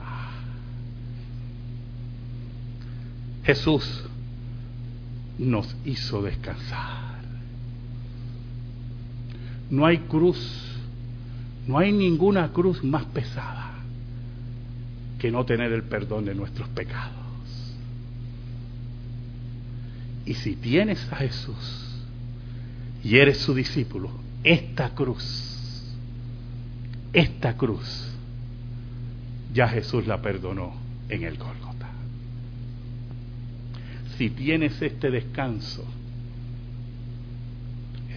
Jesús 3.43 4.05
nos 5.37 5.75
hizo 5.83 6.21
descansar. 6.21 7.17
No 9.69 9.85
hay 9.85 9.97
cruz, 9.97 10.77
no 11.67 11.77
hay 11.77 11.91
ninguna 11.91 12.53
cruz 12.53 12.81
más 12.85 13.03
pesada 13.05 13.66
que 15.19 15.31
no 15.31 15.45
tener 15.45 15.71
el 15.71 15.83
perdón 15.83 16.25
de 16.25 16.35
nuestros 16.35 16.69
pecados. 16.69 17.15
Y 20.25 20.33
si 20.35 20.55
tienes 20.55 21.11
a 21.11 21.15
Jesús 21.17 21.95
y 23.03 23.17
eres 23.17 23.37
su 23.37 23.53
discípulo, 23.53 24.11
esta 24.43 24.93
cruz, 24.93 25.95
esta 27.13 27.55
cruz, 27.55 28.11
ya 29.53 29.67
Jesús 29.69 30.05
la 30.05 30.21
perdonó 30.21 30.73
en 31.09 31.23
el 31.23 31.37
Gólgota. 31.37 31.89
Si 34.17 34.29
tienes 34.31 34.81
este 34.81 35.09
descanso, 35.09 35.85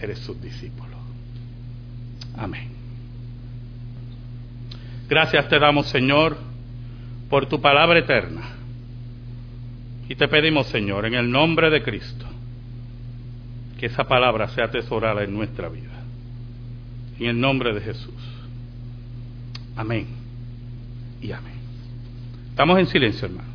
eres 0.01 0.19
su 0.19 0.33
discípulo. 0.35 0.97
Amén. 2.35 2.69
Gracias 5.07 5.47
te 5.47 5.59
damos, 5.59 5.87
Señor, 5.87 6.50
por 7.31 7.45
tu 7.45 7.61
palabra 7.61 7.97
eterna. 7.97 8.41
Y 10.09 10.15
te 10.15 10.27
pedimos, 10.27 10.67
Señor, 10.67 11.05
en 11.05 11.13
el 11.13 11.31
nombre 11.31 11.69
de 11.69 11.81
Cristo, 11.81 12.25
que 13.79 13.85
esa 13.85 14.03
palabra 14.03 14.49
sea 14.49 14.65
atesorada 14.65 15.23
en 15.23 15.33
nuestra 15.33 15.69
vida. 15.69 16.03
En 17.17 17.27
el 17.27 17.39
nombre 17.39 17.73
de 17.73 17.79
Jesús. 17.79 18.13
Amén 19.77 20.07
y 21.21 21.31
amén. 21.31 21.53
Estamos 22.49 22.77
en 22.77 22.87
silencio, 22.87 23.27
hermano. 23.29 23.50